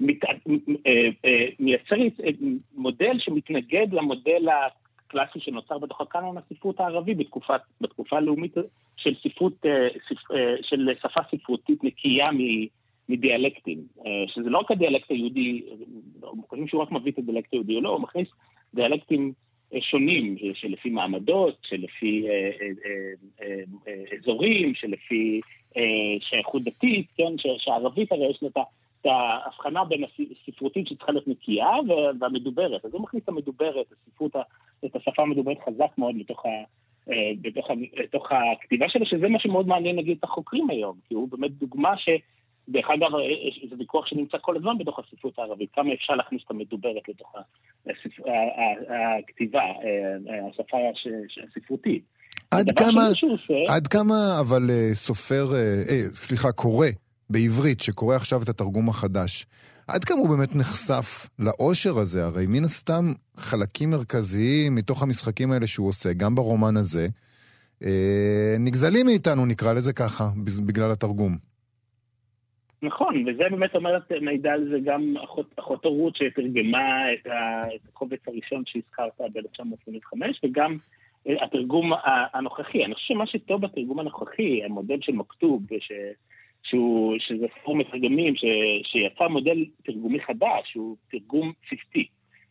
[0.00, 0.30] מת, אה,
[1.24, 1.96] אה, מייצר
[2.74, 8.54] מודל שמתנגד למודל הקלאסי שנוצר בתוך הקאנון הספרות הערבי בתקופה, בתקופה הלאומית
[8.96, 9.88] של ספרות, אה,
[10.62, 12.66] של שפה ספרותית נקייה מ...
[13.08, 15.62] מדיאלקטים, אה, שזה לא רק הדיאלקט היהודי,
[16.48, 18.28] חושבים שהוא רק מביא את הדיאלקט היהודי או לא, הוא מכניס
[18.74, 19.32] דיאלקטים
[19.74, 22.50] אה, שונים, שלפי מעמדות, שלפי אה,
[24.18, 25.40] אזורים, שלפי
[26.20, 31.70] שייכות דתית, כן, שהערבית הרי יש לה את ההבחנה בין הספרותית שצריכה להיות נקייה
[32.20, 32.84] והמדוברת.
[32.84, 34.36] אז הוא מכניס את המדוברת, הספרות,
[34.84, 36.48] את השפה המדוברת חזק מאוד בתוך ה...
[37.40, 37.70] בתוך,
[38.04, 41.96] בתוך הכתיבה שלו, שזה מה שמאוד מעניין נגיד את החוקרים היום, כי הוא באמת דוגמה
[41.96, 42.08] ש...
[42.68, 43.08] דרך אגב,
[43.70, 47.34] זה ויכוח שנמצא כל הזמן בתוך הספרות הערבית, כמה אפשר להכניס את המדוברת לתוך
[49.18, 50.76] הכתיבה, אה, השפה
[51.50, 52.04] הספרותית.
[52.50, 53.08] עד כמה,
[53.68, 56.86] עד כמה אבל אה, סופר, אה, סליחה, קורא,
[57.30, 59.46] בעברית, שקורא עכשיו את התרגום החדש,
[59.88, 62.24] עד כמה הוא באמת נחשף לאושר הזה?
[62.24, 67.08] הרי מן הסתם חלקים מרכזיים מתוך המשחקים האלה שהוא עושה, גם ברומן הזה,
[67.84, 70.30] אה, נגזלים מאיתנו, נקרא לזה ככה,
[70.66, 71.36] בגלל התרגום.
[72.82, 77.26] נכון, וזה באמת אומרת, מעידה על זה גם אחות, אחותו רות שתרגמה את,
[77.88, 80.78] הקובץ הראשון שהזכרת ב-1985, וגם
[81.28, 81.92] אה, התרגום
[82.34, 82.84] הנוכחי.
[82.84, 85.92] אני חושב שמה שטוב בתרגום הנוכחי, המודל של מכתוב, ש,
[86.62, 88.44] שהוא, שזה פורום מתרגמים, ש,
[88.82, 92.06] שיצא מודל תרגומי חדש, שהוא תרגום צוותי.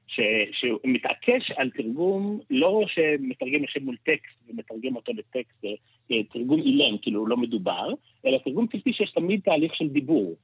[0.08, 0.20] ש,
[0.52, 5.66] שהוא מתעקש על תרגום, לא שמתרגם יושב מול טקסט ומתרגם אותו לטקסט,
[6.12, 7.90] אה, תרגום אילם, כאילו לא מדובר,
[8.26, 10.36] אלא תרגום צוותי שיש תמיד תהליך של דיבור.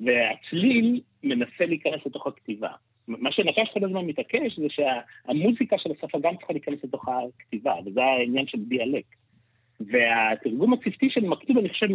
[0.00, 2.70] והצליל מנסה להיכנס לתוך הכתיבה.
[3.08, 8.04] מה שנקש כל הזמן מתעקש זה שהמוזיקה של השפה גם צריכה להיכנס לתוך הכתיבה, וזה
[8.04, 9.14] העניין של דיאלקט.
[9.80, 11.86] והתרגום הצוותי של מכתוב, אני חושב,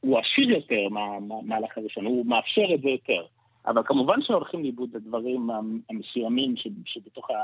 [0.00, 3.24] הוא עשיר יותר מהמהלך הראשון, הוא מאפשר את זה יותר.
[3.66, 5.48] אבל כמובן שהולכים לאיבוד הדברים
[5.90, 7.34] המסוימים שבתוך ה...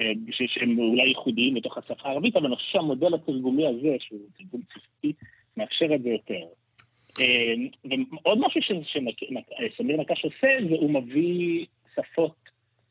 [0.00, 0.12] אה,
[0.46, 5.12] שהם אולי ייחודיים בתוך השפה הערבית, אבל אני חושב שהמודל התרגומי הזה, שהוא תרגום צוותי,
[5.56, 6.42] מאפשר את זה יותר.
[7.20, 7.54] אה,
[8.24, 12.46] ועוד משהו שסמיר נקש עושה, זה הוא מביא שפות,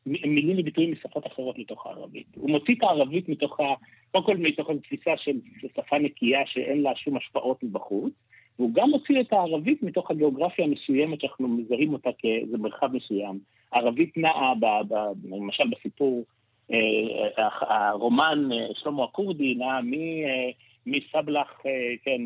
[0.06, 2.26] מילים וביטויים משפות אחרות לתוך הערבית.
[2.36, 3.64] הוא מוציא את הערבית מתוך ה...
[4.12, 8.12] קודם כל מתוך התפיסה של שפה נקייה שאין לה שום השפעות מבחוץ,
[8.58, 13.38] והוא גם מוציא את הערבית מתוך הגיאוגרפיה המסוימת שאנחנו מזהים אותה כאיזה מרחב מסוים.
[13.72, 14.94] הערבית נעה, ב, ב,
[15.30, 16.24] למשל בסיפור,
[16.72, 19.94] אה, הרומן אה, שלמה הכורדי נע מ...
[19.94, 20.50] אה,
[20.88, 21.60] מסבלח,
[22.04, 22.22] כן,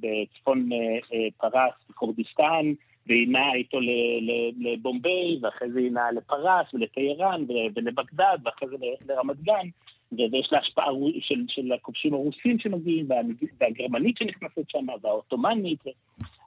[0.00, 0.68] בצפון
[1.36, 2.72] פרס, בכורדיסטן,
[3.06, 3.78] והיא נעה איתו
[4.58, 8.76] לבומביי, ואחרי זה היא נעה לפרס ולטהרן ולבגדד, ואחרי זה
[9.08, 9.68] לרמת גן.
[10.12, 10.86] ויש לה השפעה
[11.20, 13.08] של, של הכובשים הרוסים שמגיעים,
[13.60, 15.84] והגרמנית שנכנסת שם, והעות'מאנית.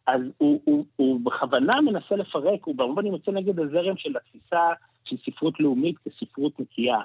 [0.07, 4.69] אז הוא, הוא, הוא בכוונה מנסה לפרק, הוא במובן יוצא נגד הזרם של התפיסה
[5.05, 6.99] של ספרות לאומית כספרות נקייה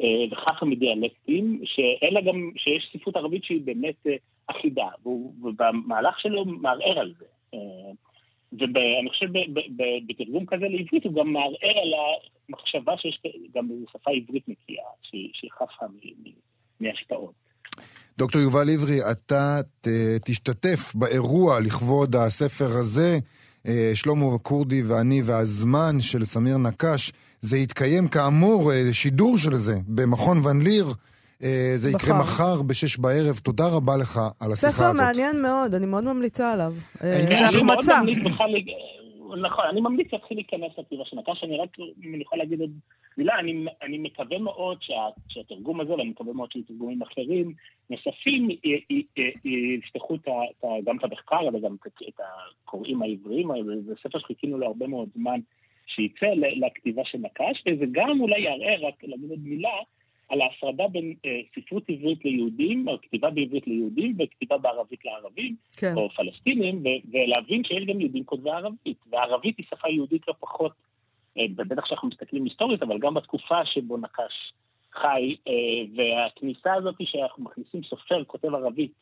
[0.00, 4.86] אה, וחפה מדיאלקטים, שאלה גם, שיש ספרות ערבית שהיא באמת אה, אחידה,
[5.42, 7.24] ובמהלך שלו מערער על זה.
[7.54, 7.90] אה,
[8.52, 9.26] ואני חושב
[10.06, 11.92] בתרגום כזה לעברית הוא גם מערער על
[12.48, 13.20] המחשבה שיש
[13.54, 15.86] גם בשפה עברית נקייה, שהיא חפה
[16.80, 17.32] מהשפעות.
[18.18, 19.60] דוקטור יובל עברי, אתה
[20.24, 23.18] תשתתף באירוע לכבוד הספר הזה,
[23.66, 27.12] אה, שלמה כורדי ואני והזמן של סמיר נקש.
[27.40, 30.86] זה יתקיים כאמור, אה, שידור של זה, במכון ון ליר.
[31.42, 33.38] אה, זה יקרה מחר בשש בערב.
[33.38, 34.80] תודה רבה לך על השיחה הזאת.
[34.80, 36.74] ספר מעניין מאוד, אני מאוד ממליצה עליו.
[37.00, 38.50] אני מאוד ממליץ בכלל...
[39.42, 41.68] נכון, אני ממליץ להתחיל להיכנס לכתיבה של נקש, אני רק,
[42.04, 42.70] אם אני יכול להגיד עוד
[43.18, 47.54] מילה, אני, אני מקווה מאוד שה, שהתרגום הזה, ואני מקווה מאוד שתרגומים אחרים
[47.90, 48.48] נוספים
[49.78, 50.16] יפתחו
[50.84, 51.74] גם את המחקר, אבל גם
[52.08, 52.20] את
[52.64, 53.48] הקוראים העבריים,
[53.86, 55.40] זה ספר שחיכינו לו הרבה מאוד זמן
[55.86, 59.76] שייצא לכתיבה של נקש, וזה גם אולי יערער, רק להגיד עוד מילה,
[60.28, 65.92] על ההפרדה בין אה, ספרות עברית ליהודים, או כתיבה בעברית ליהודים, וכתיבה בערבית לערבים, כן.
[65.96, 68.98] או פלסטינים, ולהבין שיש גם יהודים כותבי ערבית.
[69.10, 70.72] וערבית היא שפה יהודית לא פחות,
[71.38, 74.52] בטח שאנחנו מסתכלים היסטורית, אבל גם בתקופה שבו נקש
[74.92, 75.52] חי, אה,
[75.96, 78.92] והכניסה הזאת שאנחנו מכניסים סופר כותב ערבית,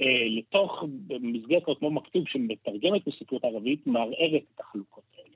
[0.00, 0.04] אה,
[0.38, 0.84] לתוך
[1.20, 5.34] מסגרת כמו מכתוב שמתרגמת בספרות ערבית, מערערת את החלוקות האלה.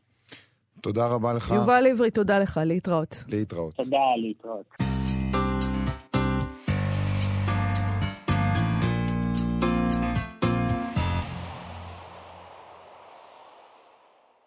[0.80, 1.50] תודה רבה לך.
[1.54, 3.16] יובל עברי, תודה לך, להתראות.
[3.28, 3.74] להתראות.
[3.74, 4.97] תודה, להתראות.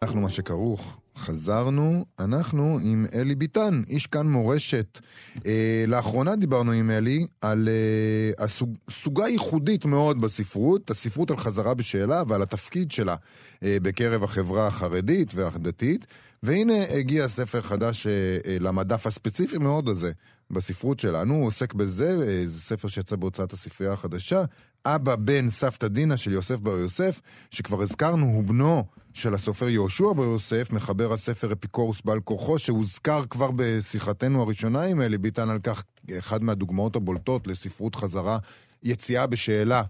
[0.03, 4.99] אנחנו מה שכרוך, חזרנו, אנחנו עם אלי ביטן, איש כאן מורשת.
[5.45, 11.73] אה, לאחרונה דיברנו עם אלי על אה, הסוג, סוגה ייחודית מאוד בספרות, הספרות על חזרה
[11.73, 13.15] בשאלה ועל התפקיד שלה
[13.63, 16.05] אה, בקרב החברה החרדית והדתית.
[16.43, 18.11] והנה הגיע ספר חדש אה,
[18.45, 20.11] אה, למדף הספציפי מאוד הזה
[20.51, 24.43] בספרות שלנו, הוא עוסק בזה, זה ספר שיצא בהוצאת הספרייה החדשה,
[24.85, 28.83] אבא בן סבתא דינה של יוסף בר יוסף, שכבר הזכרנו, הוא בנו
[29.13, 35.01] של הסופר יהושע בר יוסף, מחבר הספר אפיקורוס בעל כורחו, שהוזכר כבר בשיחתנו הראשונה עם
[35.01, 35.83] אלי ביטן על כך,
[36.17, 38.37] אחד מהדוגמאות הבולטות לספרות חזרה,
[38.83, 39.83] יציאה בשאלה.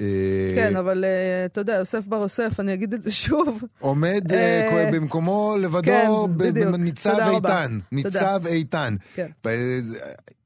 [0.00, 3.64] אה, כן, אבל אה, אתה יודע, יוסף בר יוסף, אני אגיד את זה שוב.
[3.78, 6.08] עומד אה, במקומו לבדו, כן,
[6.78, 7.78] ניצב איתן.
[7.92, 8.96] ניצב איתן.
[9.14, 9.26] כן.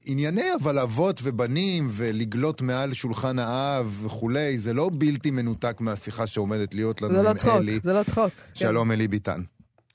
[0.07, 6.75] ענייני אבל אבות ובנים ולגלות מעל שולחן האב וכולי, זה לא בלתי מנותק מהשיחה שעומדת
[6.75, 7.81] להיות לנו לא עם צחוק, אלי.
[7.83, 8.31] זה לא צחוק.
[8.55, 8.95] שלום כן.
[8.95, 9.41] אלי ביטן.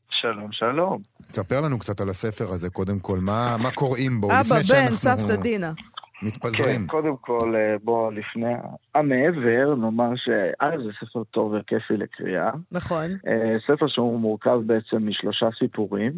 [0.10, 1.02] שלום, שלום.
[1.32, 4.32] תספר לנו קצת על הספר הזה, קודם כל, מה, מה קוראים בו?
[4.32, 5.72] אבא, בן, סבתא דינה.
[6.22, 6.82] מתפזרים.
[6.82, 8.54] כן, קודם כל, אה, בוא, לפני
[8.96, 12.52] המעבר, נאמר שא' זה ספר טוב וכיפי לקריאה.
[12.72, 13.12] נכון.
[13.28, 16.12] אה, ספר שהוא מורכב בעצם משלושה סיפורים,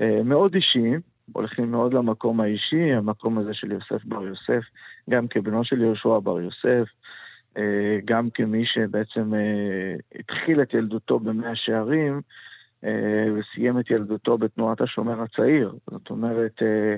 [0.00, 1.00] אה, מאוד אישיים,
[1.32, 4.62] הולכים מאוד למקום האישי, המקום הזה של יוסף בר יוסף,
[5.10, 6.88] גם כבנו של יהושע בר יוסף,
[7.56, 12.20] אה, גם כמי שבעצם אה, התחיל את ילדותו במאה שערים,
[12.84, 15.74] אה, וסיים את ילדותו בתנועת השומר הצעיר.
[15.90, 16.96] זאת אומרת, אה, אה,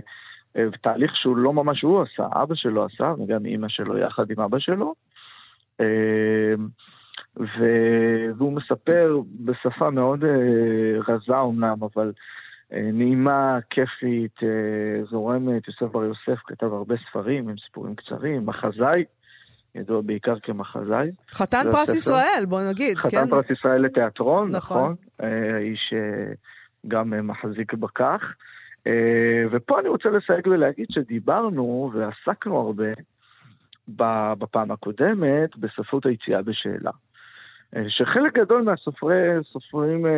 [0.83, 4.59] תהליך שהוא לא ממש הוא עשה, אבא שלו עשה, וגם אימא שלו יחד עם אבא
[4.59, 4.95] שלו.
[5.81, 6.55] אה,
[7.37, 12.13] ו- והוא מספר בשפה מאוד אה, רזה אומנם, אבל
[12.73, 15.69] אה, נעימה, כיפית, אה, זורמת.
[15.69, 19.05] יוסף בר יוסף כתב הרבה ספרים עם סיפורים קצרים, מחזאי,
[19.75, 21.11] ידוע בעיקר כמחזאי.
[21.31, 21.99] חתן פרס הספר.
[21.99, 23.09] ישראל, בוא נגיד, כן?
[23.09, 24.77] חתן פרס ישראל לתיאטרון, נכון.
[24.77, 24.95] נכון.
[25.23, 26.33] אה, האיש אה,
[26.89, 28.35] גם אה, מחזיק בכך.
[28.87, 32.93] אה, ופה אני רוצה לסייג ולהגיד שדיברנו ועסקנו הרבה
[34.39, 36.91] בפעם הקודמת בספרות היציאה בשאלה.
[37.77, 39.17] אה, שחלק גדול מהסופרי,
[39.53, 40.11] סופרים, אה,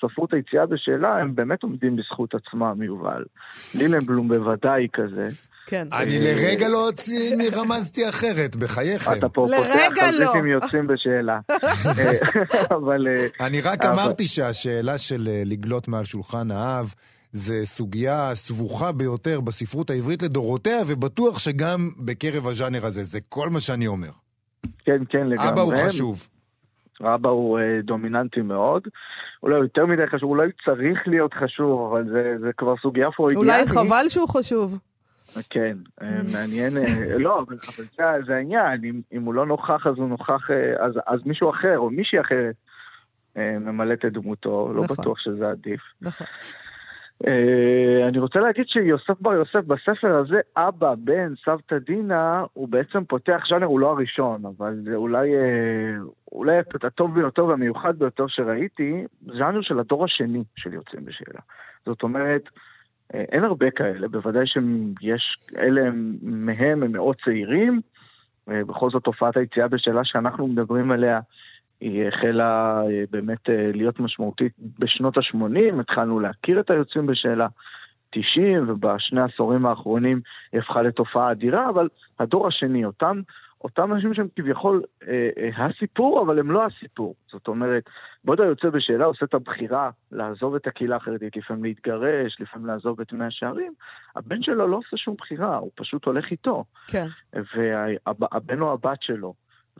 [0.00, 3.24] ספרות היציאה בשאלה, הם באמת עומדים בזכות עצמם, יובל.
[3.74, 5.28] לילנבלום בוודאי כזה.
[5.66, 5.88] כן.
[5.92, 6.90] אני לרגע לא
[7.56, 9.12] רמזתי אחרת, בחייכם.
[9.18, 9.58] אתה פה פותח
[9.98, 10.26] לא.
[10.26, 11.40] חזיתים יוצאים בשאלה.
[12.76, 13.06] אבל...
[13.40, 16.94] אני רק אמרתי שהשאלה של לגלות מעל שולחן האב
[17.34, 23.60] זה סוגיה סבוכה ביותר בספרות העברית לדורותיה, ובטוח שגם בקרב הז'אנר הזה, זה כל מה
[23.60, 24.10] שאני אומר.
[24.84, 25.48] כן, כן, לגמרי.
[25.48, 26.28] אבא הוא חשוב.
[27.00, 28.82] אבא הוא אה, דומיננטי מאוד.
[29.42, 33.50] אולי יותר מדי חשוב, אולי צריך להיות חשוב, אבל זה, זה כבר סוגיה פרוידיאנית.
[33.50, 34.78] אולי חבל שהוא חשוב.
[35.50, 36.76] כן, אה, מעניין.
[36.76, 40.50] אה, לא, אבל, אבל זה, זה העניין, אם, אם הוא לא נוכח אז הוא נוכח,
[40.50, 42.54] אה, אז, אז מישהו אחר או מישהי אחרת
[43.36, 44.96] ממלאת את דמותו, לא נכון.
[45.00, 45.80] בטוח שזה עדיף.
[46.02, 46.26] נכון.
[47.26, 53.04] אה, אני רוצה להגיד שיוסף בר יוסף בספר הזה, אבא, בן, סבתא דינה, הוא בעצם
[53.04, 55.96] פותח ז'אנר, הוא לא הראשון, אבל זה אולי, אה,
[56.32, 61.40] אולי הטוב ביותר והמיוחד ביותר שראיתי, ז'אנר של הדור השני של יוצאים בשאלה.
[61.86, 62.42] זאת אומרת,
[63.14, 67.80] אה, אין הרבה כאלה, בוודאי שיש, אלה הם- מהם הם מאוד צעירים,
[68.48, 71.20] בכל זאת תופעת היציאה בשאלה שאנחנו מדברים עליה,
[71.80, 77.46] היא החלה אה, באמת אה, להיות משמעותית בשנות ה-80, התחלנו להכיר את היוצאים בשאלה
[78.10, 80.20] 90, ובשני העשורים האחרונים
[80.52, 83.20] היא הפכה לתופעה אדירה, אבל הדור השני, אותם,
[83.64, 87.14] אותם אנשים שהם כביכול אה, אה, הסיפור, אבל הם לא הסיפור.
[87.32, 87.84] זאת אומרת,
[88.24, 93.12] בעוד היוצא בשאלה עושה את הבחירה לעזוב את הקהילה החרדית, לפעמים להתגרש, לפעמים לעזוב את
[93.12, 93.72] מאה שערים,
[94.16, 96.64] הבן שלו לא עושה שום בחירה, הוא פשוט הולך איתו.
[96.86, 97.06] כן.
[97.32, 99.34] והבן או הבת שלו,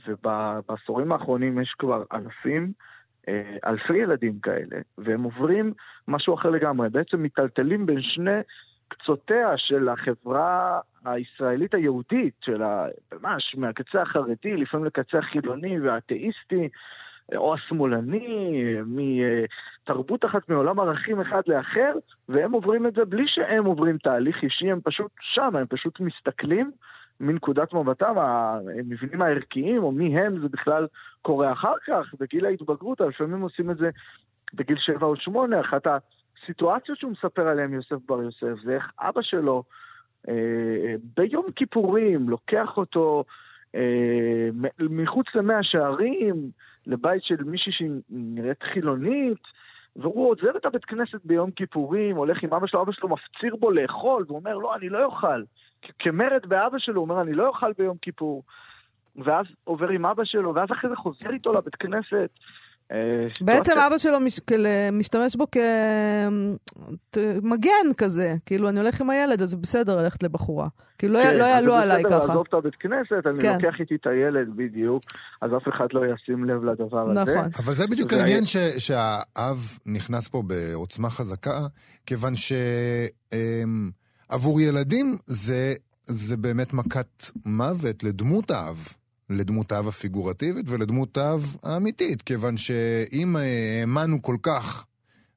[0.07, 2.73] ובעשורים האחרונים יש כבר אלפים,
[3.29, 5.73] אה, אלפי ילדים כאלה, והם עוברים
[6.09, 8.41] משהו אחר לגמרי, בעצם מיטלטלים בין שני
[8.89, 12.87] קצותיה של החברה הישראלית היהודית, של ה...
[13.23, 16.69] ממש מהקצה החרדי, לפעמים לקצה החילוני והאתאיסטי,
[17.37, 21.93] או השמאלני, מתרבות אחת מעולם ערכים אחד לאחר,
[22.29, 26.71] והם עוברים את זה בלי שהם עוברים תהליך אישי, הם פשוט שם, הם פשוט מסתכלים
[27.21, 30.87] מנקודת מבטם, המבנים הערכיים, או מי הם, זה בכלל
[31.23, 33.91] קורה אחר כך, בגיל ההתבגרות, לפעמים עושים את זה
[34.55, 35.61] בגיל שבע או שמונה.
[35.61, 39.63] אחת הסיטואציות שהוא מספר עליהן, יוסף בר יוסף, זה איך אבא שלו
[40.29, 43.25] אה, ביום כיפורים לוקח אותו
[43.75, 44.49] אה,
[44.79, 46.51] מחוץ למאה שערים,
[46.87, 49.43] לבית של מישהי שהיא נראית חילונית,
[49.97, 53.71] והוא עוזב את הבית כנסת ביום כיפורים, הולך עם אבא שלו, אבא שלו מפציר בו
[53.71, 55.43] לאכול, והוא אומר, לא, אני לא אוכל.
[55.99, 58.43] כמרד באבא שלו, הוא אומר, אני לא אוכל ביום כיפור.
[59.17, 62.31] ואז עובר עם אבא שלו, ואז אחרי זה חוזר איתו לבית כנסת.
[62.93, 62.99] אה,
[63.41, 64.19] בעצם אבא שלו
[64.93, 65.47] משתמש בו
[67.13, 68.35] כמגן כזה.
[68.47, 70.69] כאילו, אני הולך עם הילד, אז בסדר ללכת לבחורה.
[70.99, 72.27] כאילו, לא, י- כן, לא יעלו זה עליי בסדר ככה.
[72.29, 73.55] לעזוב את הבית כנסת, אני כן.
[73.55, 75.03] לוקח איתי את הילד בדיוק,
[75.43, 77.21] אז אף אחד לא ישים לב לדבר הזה.
[77.21, 77.51] נכון.
[77.59, 81.61] אבל זה בדיוק העניין ש, שהאב נכנס פה בעוצמה חזקה,
[82.07, 82.33] כיוון
[84.31, 85.75] שעבור ילדים זה,
[86.07, 88.89] זה באמת מכת מוות לדמות האב.
[89.31, 94.87] לדמות האב הפיגורטיבית ולדמות האב האמיתית, כיוון שאם אה, האמנו כל כך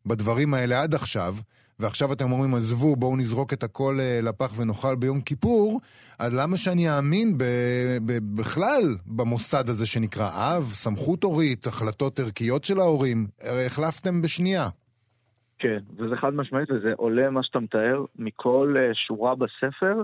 [0.06, 1.34] בדברים האלה עד עכשיו,
[1.80, 5.80] ועכשיו אתם אומרים, עזבו, בואו נזרוק את הכל אה, לפח ונאכל ביום כיפור,
[6.20, 12.64] אז למה שאני אאמין ב- ב- בכלל במוסד הזה שנקרא אב, סמכות הורית, החלטות ערכיות
[12.64, 13.28] של ההורים?
[13.42, 14.68] הרי החלפתם בשנייה.
[15.60, 20.04] כן, וזה חד משמעית, וזה עולה מה שאתה מתאר מכל אה, שורה בספר,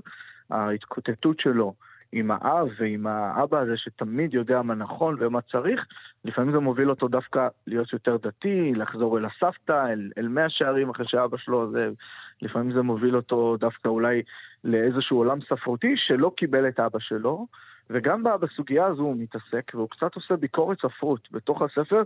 [0.49, 1.73] ההתקוטטות שלו
[2.15, 5.85] עם האב ועם האבא הזה שתמיד יודע מה נכון ומה צריך,
[6.25, 10.89] לפעמים זה מוביל אותו דווקא להיות יותר דתי, לחזור אל הסבתא, אל, אל מאה שערים
[10.89, 11.93] אחרי שאבא שלו עוזב,
[12.41, 14.21] לפעמים זה מוביל אותו דווקא אולי
[14.63, 17.47] לאיזשהו עולם ספרותי שלא קיבל את אבא שלו,
[17.89, 22.03] וגם בסוגיה הזו הוא מתעסק, והוא קצת עושה ביקורת ספרות בתוך הספר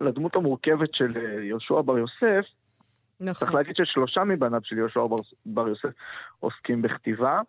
[0.00, 2.46] לדמות המורכבת של אה, יהושע בר יוסף.
[3.20, 3.34] נכון.
[3.34, 5.90] צריך להגיד ששלושה מבניו של יהושע בר, בר יוסף
[6.40, 7.40] עוסקים בכתיבה,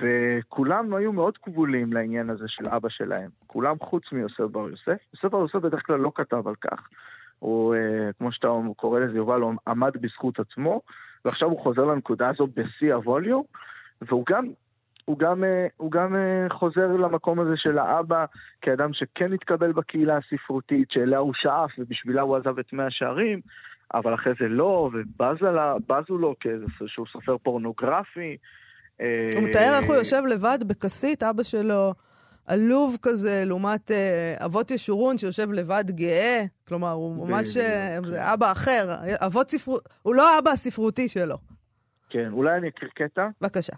[0.00, 3.30] וכולם היו מאוד כבולים לעניין הזה של אבא שלהם.
[3.46, 4.98] כולם חוץ מיוסף בר יוסף.
[5.14, 6.88] יוסף בר יוסף בדרך כלל לא כתב על כך.
[7.38, 10.80] הוא, אה, כמו שאתה קורא לזה, יובל, הוא עמד בזכות עצמו,
[11.24, 13.44] ועכשיו הוא חוזר לנקודה הזו בשיא הווליום,
[14.02, 14.46] והוא גם
[15.04, 16.16] הוא גם, אה, הוא גם
[16.50, 18.24] חוזר למקום הזה של האבא
[18.60, 23.40] כאדם שכן התקבל בקהילה הספרותית, שאליה הוא שאף ובשבילה הוא עזב את מאה שערים,
[23.94, 28.36] אבל אחרי זה לא, ובזו לו כאיזשהו סופר פורנוגרפי.
[29.34, 31.94] הוא מתאר איך הוא יושב לבד בכסית, אבא שלו
[32.46, 36.44] עלוב כזה, לעומת אה, אבות ישורון שיושב לבד גאה.
[36.68, 38.18] כלומר, הוא ממש אה, כן.
[38.18, 38.94] אבא אחר.
[39.26, 41.36] אבות ספרות, הוא לא האבא הספרותי שלו.
[42.10, 43.28] כן, אולי אני אקריא קטע?
[43.40, 43.72] בבקשה.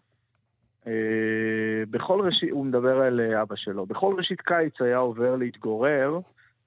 [1.90, 6.18] בכל ראשית, הוא מדבר על אבא שלו, בכל ראשית קיץ היה עובר להתגורר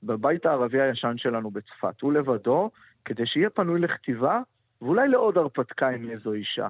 [0.04, 2.02] בבית הערבי הישן שלנו בצפת.
[2.02, 2.70] הוא לבדו,
[3.06, 4.40] כדי שיהיה פנוי לכתיבה,
[4.82, 6.68] ואולי לעוד הרפתקה עם איזו אישה.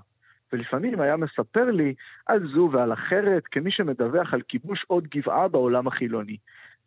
[0.54, 1.94] ולפעמים היה מספר לי
[2.26, 6.38] על זו ועל אחרת כמי שמדווח על כיבוש עוד גבעה בעולם החילוני.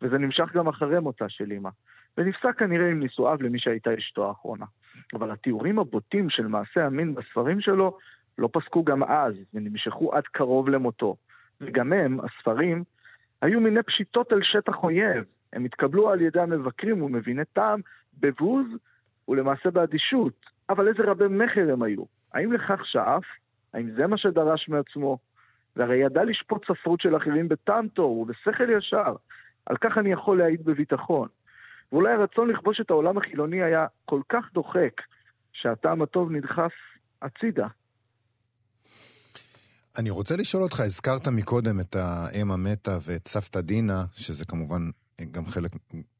[0.01, 1.69] וזה נמשך גם אחרי מותה של אמא.
[2.17, 4.65] ונפסק כנראה עם נישואיו למי שהייתה אשתו האחרונה.
[5.13, 7.97] אבל התיאורים הבוטים של מעשה המין בספרים שלו
[8.37, 11.15] לא פסקו גם אז, ונמשכו עד קרוב למותו.
[11.61, 12.83] וגם הם, הספרים,
[13.41, 15.23] היו מיני פשיטות על שטח אויב.
[15.53, 17.79] הם התקבלו על ידי המבקרים ומביני טעם
[18.19, 18.65] בבוז
[19.27, 20.33] ולמעשה באדישות.
[20.69, 22.03] אבל איזה רבי מכר הם היו.
[22.33, 23.23] האם לכך שאף?
[23.73, 25.17] האם זה מה שדרש מעצמו?
[25.75, 29.15] והרי ידע לשפוט ספרות של אחרים בטעם טוב ובשכל ישר.
[29.65, 31.27] על כך אני יכול להעיד בביטחון.
[31.91, 35.01] ואולי הרצון לכבוש את העולם החילוני היה כל כך דוחק,
[35.53, 36.71] שהטעם הטוב נדחף
[37.21, 37.67] הצידה.
[39.97, 44.89] אני רוצה לשאול אותך, הזכרת מקודם את האם המתה ואת סבתא דינה, שזה כמובן
[45.31, 45.71] גם חלק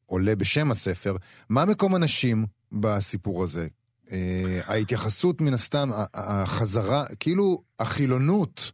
[0.06, 1.16] עולה בשם הספר.
[1.48, 3.68] מה מקום הנשים בסיפור הזה?
[4.12, 8.72] אה, ההתייחסות מן הסתם, החזרה, כאילו החילונות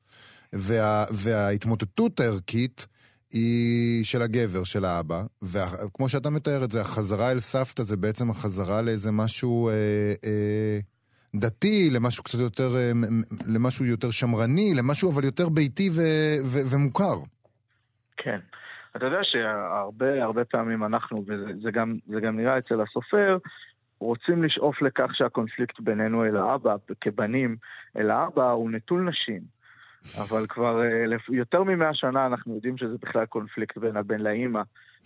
[0.52, 2.86] וה, וההתמוטטות הערכית
[3.32, 8.30] היא של הגבר, של האבא, וכמו שאתה מתאר את זה, החזרה אל סבתא זה בעצם
[8.30, 9.74] החזרה לאיזה משהו אה,
[10.24, 10.78] אה,
[11.34, 12.92] דתי, למשהו קצת יותר, אה,
[13.54, 16.02] למשהו יותר שמרני, למשהו אבל יותר ביתי ו,
[16.44, 17.16] ו, ומוכר.
[18.16, 18.38] כן.
[18.96, 23.38] אתה יודע שהרבה הרבה פעמים אנחנו, וזה גם, גם נראה אצל הסופר,
[24.00, 27.56] רוצים לשאוף לכך שהקונפליקט בינינו אל האבא, כבנים
[27.96, 29.58] אל האבא, הוא נטול נשים.
[30.18, 34.60] אבל כבר אה, יותר ממאה שנה אנחנו יודעים שזה בכלל קונפליקט בין הבן לאימא,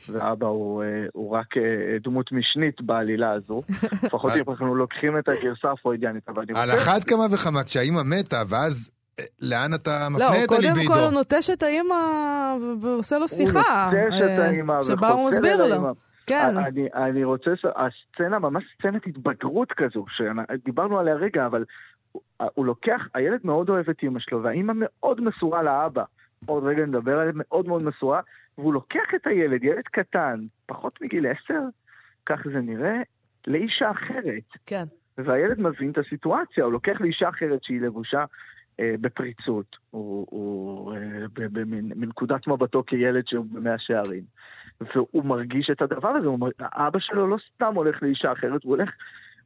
[0.09, 1.63] ואבא הוא, אה, הוא רק אה,
[2.03, 3.63] דמות משנית בעלילה הזו.
[4.07, 6.29] לפחות אם אנחנו לוקחים את הגרסה הפרוידיאנית.
[6.55, 8.91] על אחת כמה וכמה, כשהאימא מתה, ואז
[9.41, 10.69] לאן אתה מפנה לא, את הליבידו?
[10.69, 11.95] לא, קודם כל הוא נוטש את האימא
[12.81, 13.91] ועושה לו שיחה.
[13.91, 15.95] הוא נוטש את האימא שבה הוא מסביר לו.
[16.27, 16.57] כן.
[16.57, 21.65] אני, אני רוצה, הסצנה, ממש סצנת התבגרות כזו, שדיברנו עליה רגע, אבל
[22.55, 26.05] הוא לוקח, הילד מאוד אוהב את אימא שלו, והאימא מאוד מסורה לאבא.
[26.47, 28.21] עוד רגע נדבר עליה, מאוד מאוד מסורה,
[28.59, 31.61] והוא לוקח את הילד, ילד קטן, פחות מגיל עשר,
[32.27, 33.01] כך זה נראה,
[33.47, 34.49] לאישה אחרת.
[34.67, 34.85] כן.
[35.19, 38.25] והילד מבין את הסיטואציה, הוא לוקח לאישה אחרת שהיא לבושה
[38.81, 41.27] אה, בפריצות, הוא, הוא אה,
[41.73, 44.23] מנקודת מבטו כילד שהוא במאה שערים.
[44.95, 46.49] והוא מרגיש את הדבר הזה, הוא מר...
[46.61, 48.91] אבא שלו לא סתם הולך לאישה אחרת, הוא הולך,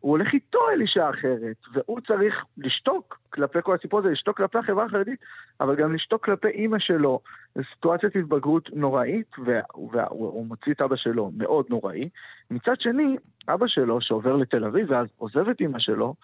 [0.00, 4.58] הוא הולך איתו אל אישה אחרת, והוא צריך לשתוק כלפי כל הסיפור הזה, לשתוק כלפי
[4.58, 5.20] החברה החרדית,
[5.60, 7.20] אבל גם לשתוק כלפי אימא שלו.
[7.54, 12.08] זו סיטואציית התבגרות נוראית, והוא מוציא את אבא שלו מאוד נוראי.
[12.50, 13.16] מצד שני,
[13.48, 16.14] אבא שלו, שעובר לתל אביב ואז עוזב את אימא שלו,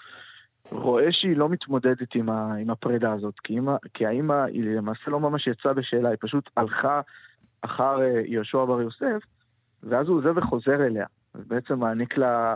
[0.70, 5.10] רואה שהיא לא מתמודדת עם, ה, עם הפרידה הזאת, כי, אימא, כי האימא היא למעשה
[5.10, 7.00] לא ממש יצאה בשאלה, היא פשוט הלכה
[7.62, 9.22] אחר אה, יהושע בר יוסף,
[9.82, 11.06] ואז הוא עוזב וחוזר אליה.
[11.34, 12.54] ובעצם מעניק לה,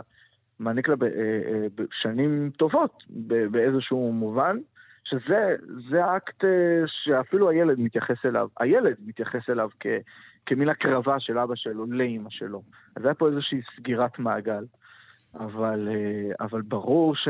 [0.59, 3.03] מעניק לה אה, אה, שנים טובות
[3.51, 4.57] באיזשהו מובן,
[5.03, 6.43] שזה האקט
[6.87, 9.87] שאפילו הילד מתייחס אליו, הילד מתייחס אליו כ,
[10.45, 12.61] כמין הקרבה של אבא שלו לאימא שלו.
[12.95, 14.65] אז היה פה איזושהי סגירת מעגל.
[15.39, 15.89] אבל,
[16.39, 17.27] אבל ברור ש...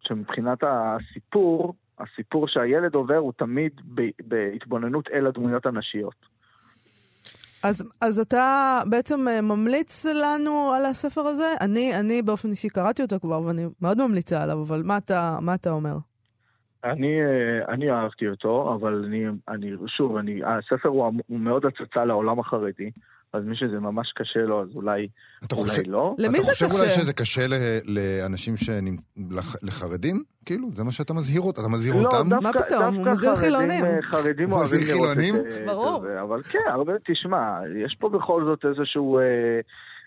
[0.00, 3.80] שמבחינת הסיפור, הסיפור שהילד עובר הוא תמיד
[4.20, 6.29] בהתבוננות אל הדמויות הנשיות.
[7.64, 11.54] אז, אז אתה בעצם אה, ממליץ לנו על הספר הזה?
[11.60, 15.54] אני, אני באופן אישי קראתי אותו כבר, ואני מאוד ממליצה עליו, אבל מה אתה, מה
[15.54, 15.96] אתה אומר?
[16.84, 22.04] אני, אה, אני אהבתי אותו, אבל אני, אני שוב, אני, הספר הוא, הוא מאוד הצצה
[22.04, 22.90] לעולם החרדי,
[23.32, 25.08] אז מי שזה ממש קשה לו, אז אולי,
[25.44, 26.14] אתה אולי חושב, לא.
[26.18, 27.00] למי אתה זה חושב אולי קשה?
[27.00, 27.54] שזה קשה ל-
[27.86, 28.96] לאנשים שנמ...
[29.30, 30.22] לח- לחרדים?
[30.44, 31.60] כאילו, זה מה שאתה מזהיר אותם?
[31.60, 32.30] אתה מזהיר אותם?
[32.30, 32.82] לא, דווקא, מה פתאום?
[32.94, 33.84] הוא דווקא מזהיר חרדים, חילונים.
[33.84, 35.36] אה, חרדים אוהבים מזהיר לראות חילונים?
[35.36, 35.96] את, אה, ברור.
[35.96, 39.60] את זה, אבל כן, הרבה, תשמע, יש פה בכל זאת איזשהו, אה,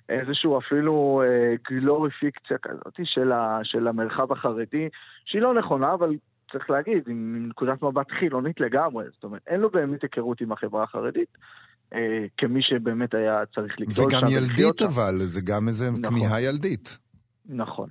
[0.10, 4.90] איזשהו אפילו אה, גלוריפיקציה כזאת של, ה, של המרחב החרדי,
[5.26, 6.16] שהיא לא נכונה, אבל
[6.52, 10.84] צריך להגיד, עם נקודת מבט חילונית לגמרי, זאת אומרת, אין לו באמת היכרות עם החברה
[10.84, 11.40] החרדית, אה,
[12.38, 14.18] כמי שבאמת היה צריך לגדול שם.
[14.18, 14.82] וגם ולחיות ילדית.
[14.82, 16.04] אבל, זה גם איזה נכון.
[16.04, 16.98] כמיהה ילדית.
[17.50, 17.90] נכון.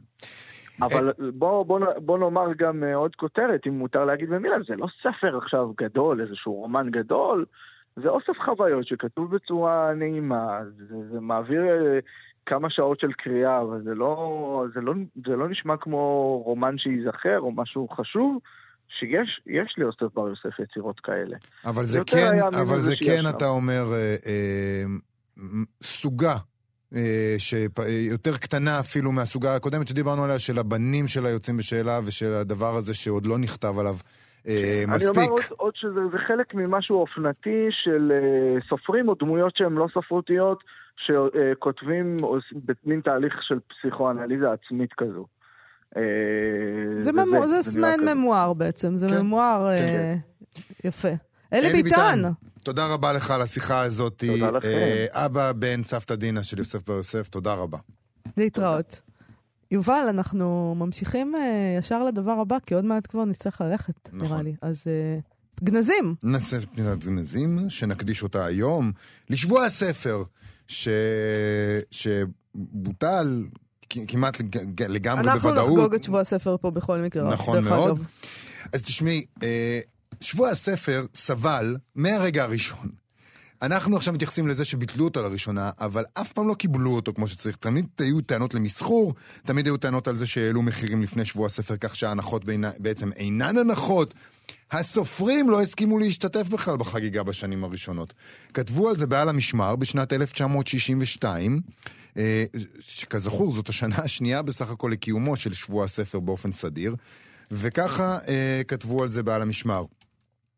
[0.80, 4.86] אבל בוא, בוא, בוא נאמר גם אה, עוד כותרת, אם מותר להגיד במילה, זה לא
[5.02, 7.44] ספר עכשיו גדול, איזשהו רומן גדול,
[7.96, 11.98] זה אוסף חוויות שכתוב בצורה נעימה, זה, זה מעביר אה,
[12.46, 14.94] כמה שעות של קריאה, אבל זה לא, זה, לא,
[15.26, 18.38] זה לא נשמע כמו רומן שייזכר או משהו חשוב,
[18.98, 21.36] שיש יש ליוסף בר יוסף יצירות כאלה.
[21.64, 22.32] אבל זה כן,
[22.62, 23.22] אבל זה כן.
[23.28, 24.84] אתה אומר, אה, אה,
[25.82, 26.36] סוגה.
[26.96, 32.74] אה, שיותר קטנה אפילו מהסוגה הקודמת שדיברנו עליה, של הבנים של היוצאים בשאלה ושל הדבר
[32.74, 33.94] הזה שעוד לא נכתב עליו
[34.48, 35.16] אה, אני מספיק.
[35.16, 39.86] אומר עוד, עוד שזה זה חלק ממשהו אופנתי של אה, סופרים או דמויות שהן לא
[39.94, 40.64] ספרותיות,
[40.96, 42.16] שכותבים
[42.54, 45.26] במין תהליך של פסיכואנליזה עצמית כזו.
[45.96, 46.02] אה,
[47.00, 48.14] זה ממו- זה זה כזה.
[48.14, 50.18] ממואר בעצם, זה כן, ממואר אה, כן.
[50.84, 51.08] יפה.
[51.52, 52.22] אלי ביטן,
[52.64, 54.24] תודה רבה לך על השיחה הזאת.
[54.26, 54.68] תודה לכם.
[54.68, 57.78] אה, אבא, בן, סבתא דינה של יוסף בר יוסף, תודה רבה.
[58.36, 59.00] להתראות.
[59.70, 64.28] יובל, אנחנו ממשיכים אה, ישר לדבר הבא, כי עוד מעט כבר נצטרך ללכת, נכון.
[64.28, 64.54] נראה לי.
[64.62, 65.18] אז אה,
[65.64, 66.14] גנזים.
[66.22, 68.92] נעשה פנינת גנזים, שנקדיש אותה היום,
[69.30, 70.22] לשבוע הספר,
[70.66, 70.88] ש...
[71.90, 73.44] שבוטל
[74.08, 75.68] כמעט לג- לגמרי אנחנו בוודאות.
[75.78, 77.32] נחגוג את שבוע הספר פה בכל מקרה.
[77.32, 77.88] נכון מאוד.
[77.90, 78.04] אגב.
[78.72, 79.78] אז תשמעי, אה,
[80.20, 82.88] שבוע הספר סבל מהרגע הראשון.
[83.62, 87.56] אנחנו עכשיו מתייחסים לזה שביטלו אותו לראשונה, אבל אף פעם לא קיבלו אותו כמו שצריך.
[87.56, 89.14] תמיד היו טענות למסחור,
[89.46, 92.42] תמיד היו טענות על זה שהעלו מחירים לפני שבוע הספר, כך שההנחות
[92.78, 94.14] בעצם אינן הנחות.
[94.72, 98.14] הסופרים לא הסכימו להשתתף בכלל בחגיגה בשנים הראשונות.
[98.54, 101.60] כתבו על זה בעל המשמר בשנת 1962,
[102.16, 102.44] אה,
[102.80, 106.94] שכזכור זאת השנה השנייה בסך הכל לקיומו של שבוע הספר באופן סדיר,
[107.50, 109.84] וככה אה, כתבו על זה בעל המשמר.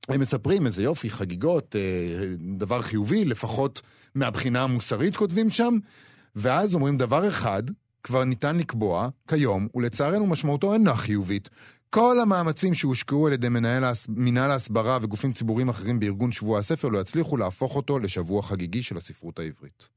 [0.09, 1.81] הם מספרים איזה יופי, חגיגות, אה,
[2.57, 3.83] דבר חיובי, לפחות
[4.15, 5.79] מהבחינה המוסרית כותבים שם,
[6.37, 7.63] ואז אומרים דבר אחד,
[8.05, 11.49] כבר ניתן לקבוע, כיום, ולצערנו משמעותו אינה חיובית.
[11.91, 16.99] כל המאמצים שהושקעו על ידי מנהל, מנהל ההסברה וגופים ציבוריים אחרים בארגון שבוע הספר לא
[16.99, 19.89] יצליחו להפוך אותו לשבוע חגיגי של הספרות העברית.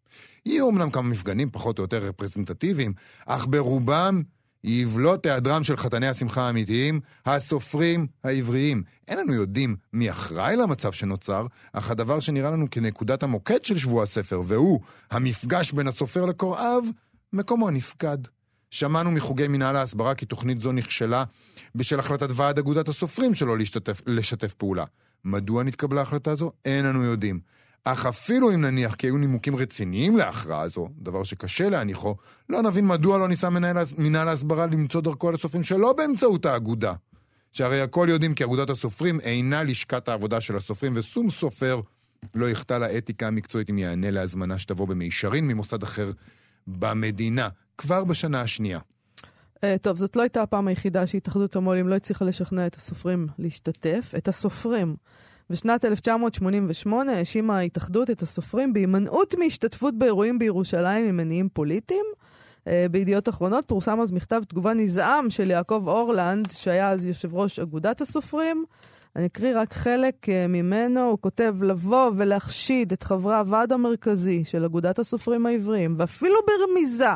[0.45, 2.93] יהיו אמנם כמה מפגנים פחות או יותר רפרזנטטיביים,
[3.26, 4.22] אך ברובם
[4.64, 8.84] יבלוט היעדרם של חתני השמחה האמיתיים, הסופרים העבריים.
[9.08, 14.03] אין לנו יודעים מי אחראי למצב שנוצר, אך הדבר שנראה לנו כנקודת המוקד של שבוע
[14.03, 14.80] הספר, והוא
[15.12, 16.84] המפגש בין הסופר לקוראיו,
[17.34, 18.17] מקומו נפקד.
[18.71, 21.23] שמענו מחוגי מנהל ההסברה כי תוכנית זו נכשלה
[21.75, 24.86] בשל החלטת ועד אגודת הסופרים שלא להשתתף, לשתף פעולה.
[25.25, 26.51] מדוע נתקבלה ההחלטה הזו?
[26.65, 27.39] אין אנו יודעים.
[27.84, 32.15] אך אפילו אם נניח כי היו נימוקים רציניים להכרעה זו, דבר שקשה להניחו,
[32.49, 36.93] לא נבין מדוע לא ניסה מנהל, מנהל ההסברה למצוא דרכו לסופרים שלא באמצעות האגודה.
[37.51, 41.82] שהרי הכל יודעים כי אגודת הסופרים אינה לשכת העבודה של הסופרים, ושום סופר
[42.36, 46.11] לא יחטא לאתיקה המקצועית אם יענה להזמנה שתבוא במישרין ממוסד אחר
[46.68, 48.80] במדינה, כבר בשנה השנייה.
[49.63, 54.13] אה, טוב, זאת לא הייתה הפעם היחידה שהתאחדות המו"לים לא הצליחה לשכנע את הסופרים להשתתף.
[54.18, 54.95] את הסופרים.
[55.49, 62.05] בשנת 1988 האשימה ההתאחדות את הסופרים בהימנעות מהשתתפות באירועים בירושלים ממניעים פוליטיים.
[62.68, 67.59] אה, בידיעות אחרונות פורסם אז מכתב תגובה נזעם של יעקב אורלנד, שהיה אז יושב ראש
[67.59, 68.65] אגודת הסופרים.
[69.18, 74.65] אני אקריא רק חלק אה, ממנו, הוא כותב לבוא ולהחשיד את חברי הוועד המרכזי של
[74.65, 77.09] אגודת הסופרים העבריים, ואפילו ברמיזה,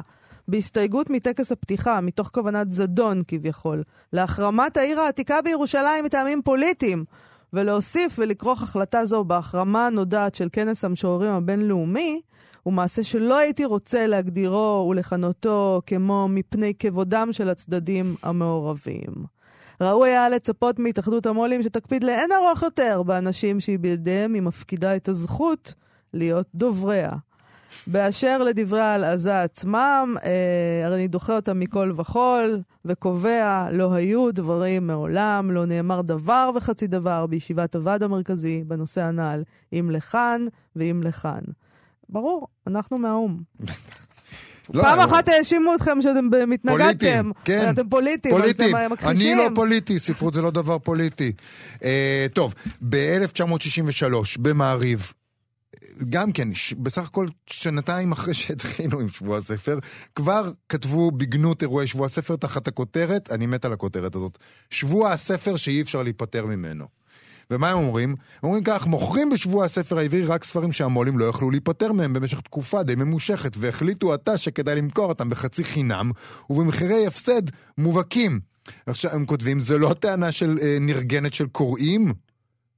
[0.47, 3.83] בהסתייגות מטקס הפתיחה, מתוך כוונת זדון כביכול,
[4.13, 7.05] להחרמת העיר העתיקה בירושלים מטעמים פוליטיים,
[7.53, 12.21] ולהוסיף ולכרוך החלטה זו בהחרמה הנודעת של כנס המשוררים הבינלאומי,
[12.63, 19.40] הוא מעשה שלא הייתי רוצה להגדירו ולכנותו כמו מפני כבודם של הצדדים המעורבים.
[19.81, 25.07] ראוי היה לצפות מהתאחדות המו"לים שתקפיד לאין ארוך יותר באנשים שהיא בידיהם היא מפקידה את
[25.07, 25.73] הזכות
[26.13, 27.11] להיות דובריה.
[27.87, 34.87] באשר לדברי ההלעזה עצמם, אה, הרי אני דוחה אותם מכל וכול, וקובע, לא היו דברים
[34.87, 41.41] מעולם, לא נאמר דבר וחצי דבר בישיבת הוועד המרכזי בנושא הנ"ל, אם לכאן ואם לכאן.
[42.09, 43.37] ברור, אנחנו מהאו"ם.
[44.73, 46.29] לא, פעם אחת האשימו אתכם שאתם.
[46.67, 47.69] פוליטיים, כן.
[47.69, 48.75] אתם פוליטיים, אז פוליטיים.
[48.75, 49.27] אתם מכחישים.
[49.37, 51.31] אני לא פוליטי, ספרות זה לא דבר פוליטי.
[51.83, 52.53] אה, טוב,
[52.89, 54.05] ב-1963,
[54.39, 55.13] במעריב,
[56.09, 59.79] גם כן, ש- בסך הכל שנתיים אחרי שהתחילו עם שבוע הספר,
[60.15, 64.37] כבר כתבו בגנות אירועי שבוע הספר תחת הכותרת, אני מת על הכותרת הזאת,
[64.69, 67.00] שבוע הספר שאי אפשר להיפטר ממנו.
[67.51, 68.09] ומה הם אומרים?
[68.09, 72.39] הם אומרים כך, מוכרים בשבוע הספר העברי רק ספרים שהמו"לים לא יכלו להיפטר מהם במשך
[72.41, 76.11] תקופה די ממושכת, והחליטו עתה שכדאי למכור אותם בחצי חינם,
[76.49, 77.41] ובמחירי הפסד
[77.77, 78.39] מובהקים.
[78.85, 82.13] עכשיו, הם כותבים, זה לא טענה של אה, נרגנת של קוראים,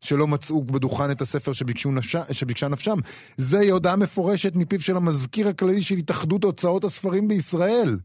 [0.02, 2.16] שלא מצאו בדוכן את הספר שביקשו נפש...
[2.32, 2.98] שביקשה נפשם.
[3.38, 7.98] זוהי הודעה מפורשת מפיו של המזכיר הכללי של התאחדות הוצאות הספרים בישראל.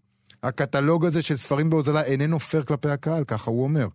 [0.42, 3.88] הקטלוג הזה של ספרים בהוזלה איננו פייר כלפי הקהל, ככה הוא אומר.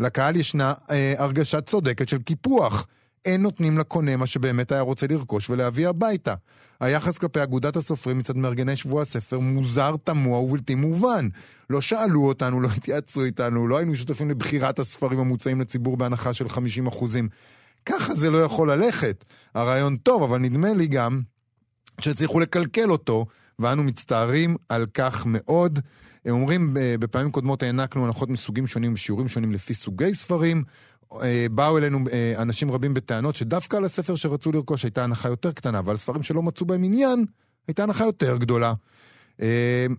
[0.00, 2.86] לקהל ישנה אה, הרגשה צודקת של קיפוח.
[3.24, 6.34] אין נותנים לקונה מה שבאמת היה רוצה לרכוש ולהביא הביתה.
[6.80, 11.28] היחס כלפי אגודת הסופרים מצד מארגני שבוע הספר מוזר, תמוה ובלתי מובן.
[11.70, 16.48] לא שאלו אותנו, לא התייעצו איתנו, לא היינו שותפים לבחירת הספרים המוצעים לציבור בהנחה של
[16.48, 17.28] 50 אחוזים.
[17.86, 19.24] ככה זה לא יכול ללכת.
[19.54, 21.20] הרעיון טוב, אבל נדמה לי גם
[22.00, 23.26] שהצליחו לקלקל אותו,
[23.58, 25.78] ואנו מצטערים על כך מאוד.
[26.24, 30.64] הם אומרים, אה, בפעמים קודמות הענקנו הנחות מסוגים שונים בשיעורים שונים לפי סוגי ספרים.
[31.22, 35.52] אה, באו אלינו אה, אנשים רבים בטענות שדווקא על הספר שרצו לרכוש הייתה הנחה יותר
[35.52, 37.24] קטנה, ועל ספרים שלא מצאו בהם עניין,
[37.68, 38.74] הייתה הנחה יותר גדולה.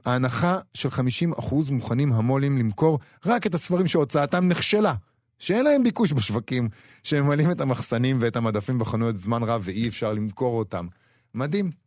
[0.06, 4.94] ההנחה של 50% מוכנים המו"לים למכור רק את הספרים שהוצאתם נכשלה.
[5.40, 6.70] שאין להם ביקוש בשווקים,
[7.04, 10.88] שממלאים את המחסנים ואת המדפים בחנויות זמן רב ואי אפשר למכור אותם.
[11.34, 11.87] מדהים.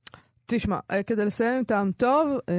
[0.53, 2.55] תשמע, אה, כדי לסיים עם טעם טוב, אה,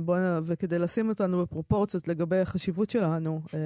[0.00, 3.58] בוא, וכדי לשים אותנו בפרופורציות לגבי החשיבות שלנו, אה,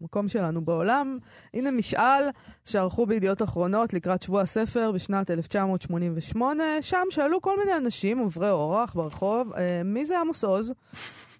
[0.00, 1.18] מקום שלנו בעולם,
[1.54, 2.22] הנה משאל
[2.64, 6.64] שערכו בידיעות אחרונות לקראת שבוע הספר בשנת 1988.
[6.80, 9.52] שם שאלו כל מיני אנשים, עוברי אורח ברחוב,
[9.84, 10.72] מי זה עמוס עוז?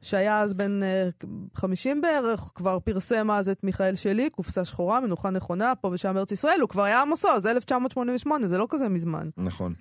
[0.02, 1.08] שהיה אז בן אה,
[1.54, 6.32] 50 בערך, כבר פרסם אז את מיכאל שלי, קופסה שחורה, מנוחה נכונה, פה ושם בארץ
[6.32, 9.28] ישראל, הוא כבר היה עמוס עוז, 1988, זה לא כזה מזמן.
[9.36, 9.74] נכון.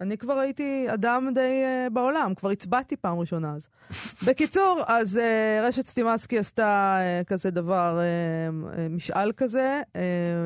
[0.00, 3.68] אני- כבר הייתי אדם די uh, בעולם, כבר הצבעתי פעם ראשונה אז.
[4.26, 9.96] בקיצור, אז uh, רשת סטימצקי עשתה uh, כזה דבר, uh, uh, משאל כזה, uh,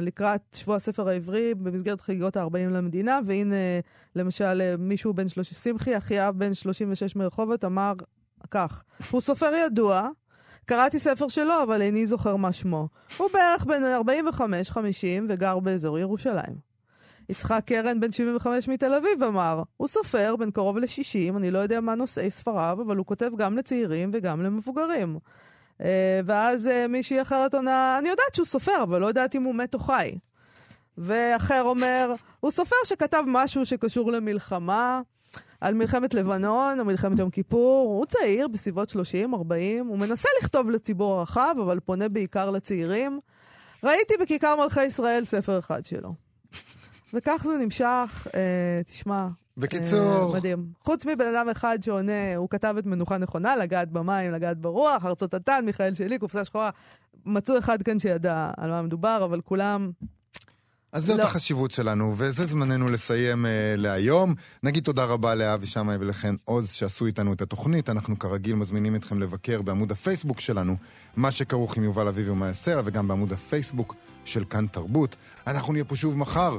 [0.03, 3.55] לקראת שבוע הספר העברי במסגרת חגיגות ה-40 למדינה, והנה
[4.17, 7.93] למשל uh, מישהו בן 30, שמחי אחייב בן 36 מרחובות אמר
[8.51, 10.09] כך, הוא סופר ידוע,
[10.67, 12.89] קראתי ספר שלו, אבל איני זוכר מה שמו.
[13.17, 13.83] הוא בערך בן
[14.39, 14.41] 45-50
[15.29, 16.74] וגר באזור ירושלים.
[17.29, 21.81] יצחק קרן, בן 75 מתל אביב, אמר, הוא סופר בן קרוב ל-60, אני לא יודע
[21.81, 25.19] מה נושאי ספריו, אבל הוא כותב גם לצעירים וגם למבוגרים.
[25.79, 25.85] Uh,
[26.25, 29.75] ואז uh, מישהי אחרת עונה, אני יודעת שהוא סופר, אבל לא יודעת אם הוא מת
[29.75, 30.19] או חי.
[30.99, 35.01] ואחר אומר, הוא סופר שכתב משהו שקשור למלחמה,
[35.61, 37.89] על מלחמת לבנון או מלחמת יום כיפור.
[37.89, 38.95] הוא צעיר, בסביבות 30-40,
[39.89, 43.21] הוא מנסה לכתוב לציבור הרחב, אבל פונה בעיקר לצעירים.
[43.85, 46.15] ראיתי בכיכר מלכי ישראל ספר אחד שלו.
[47.15, 49.29] וכך זה נמשך, אה, תשמע.
[49.57, 50.67] בקיצור, אה, מדהים.
[50.85, 55.35] חוץ מבן אדם אחד שעונה, הוא כתב את מנוחה נכונה, לגעת במים, לגעת ברוח, ארצות
[55.35, 56.71] התן, מיכאל שלי, קופסה שחורה.
[57.27, 59.91] מצאו אחד כאן שידע על מה מדובר, אבל כולם...
[60.93, 61.25] אז זאת לא.
[61.25, 64.35] החשיבות שלנו, וזה זמננו לסיים uh, להיום.
[64.63, 67.91] נגיד תודה רבה לאבי שמאי ולחן עוז שעשו איתנו את התוכנית.
[67.91, 70.77] אנחנו כרגיל מזמינים אתכם לבקר בעמוד הפייסבוק שלנו,
[71.17, 73.95] מה שכרוך עם יובל אביבי ומה יסר, וגם בעמוד הפייסבוק
[74.25, 75.17] של כאן תרבות.
[75.47, 76.59] אנחנו נהיה פה שוב מחר,